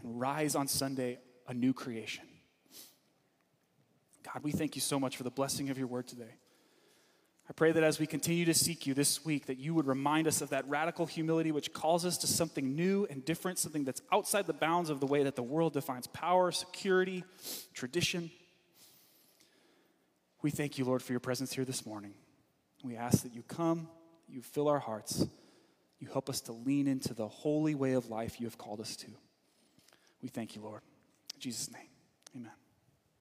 and 0.00 0.20
rise 0.20 0.54
on 0.54 0.68
Sunday 0.68 1.18
a 1.48 1.54
new 1.54 1.72
creation. 1.72 2.24
God, 4.22 4.44
we 4.44 4.52
thank 4.52 4.76
you 4.76 4.80
so 4.80 5.00
much 5.00 5.16
for 5.16 5.24
the 5.24 5.30
blessing 5.30 5.68
of 5.70 5.76
your 5.76 5.88
word 5.88 6.06
today. 6.06 6.36
I 7.48 7.52
pray 7.52 7.70
that 7.70 7.84
as 7.84 8.00
we 8.00 8.06
continue 8.06 8.44
to 8.46 8.54
seek 8.54 8.86
you 8.86 8.94
this 8.94 9.24
week, 9.24 9.46
that 9.46 9.58
you 9.58 9.72
would 9.74 9.86
remind 9.86 10.26
us 10.26 10.40
of 10.40 10.50
that 10.50 10.68
radical 10.68 11.06
humility 11.06 11.52
which 11.52 11.72
calls 11.72 12.04
us 12.04 12.18
to 12.18 12.26
something 12.26 12.74
new 12.74 13.06
and 13.08 13.24
different, 13.24 13.58
something 13.58 13.84
that's 13.84 14.02
outside 14.12 14.46
the 14.46 14.52
bounds 14.52 14.90
of 14.90 14.98
the 14.98 15.06
way 15.06 15.22
that 15.22 15.36
the 15.36 15.44
world 15.44 15.72
defines 15.72 16.08
power, 16.08 16.50
security, 16.50 17.22
tradition. 17.72 18.30
We 20.42 20.50
thank 20.50 20.76
you, 20.76 20.84
Lord, 20.84 21.02
for 21.02 21.12
your 21.12 21.20
presence 21.20 21.52
here 21.52 21.64
this 21.64 21.86
morning. 21.86 22.14
We 22.82 22.96
ask 22.96 23.22
that 23.22 23.32
you 23.32 23.42
come, 23.42 23.88
you 24.28 24.42
fill 24.42 24.68
our 24.68 24.80
hearts, 24.80 25.24
you 26.00 26.08
help 26.08 26.28
us 26.28 26.40
to 26.42 26.52
lean 26.52 26.88
into 26.88 27.14
the 27.14 27.28
holy 27.28 27.76
way 27.76 27.92
of 27.92 28.10
life 28.10 28.40
you 28.40 28.46
have 28.46 28.58
called 28.58 28.80
us 28.80 28.96
to. 28.96 29.06
We 30.20 30.28
thank 30.28 30.56
you, 30.56 30.62
Lord. 30.62 30.82
In 31.34 31.40
Jesus' 31.40 31.70
name, 31.70 31.88
amen. 32.34 32.52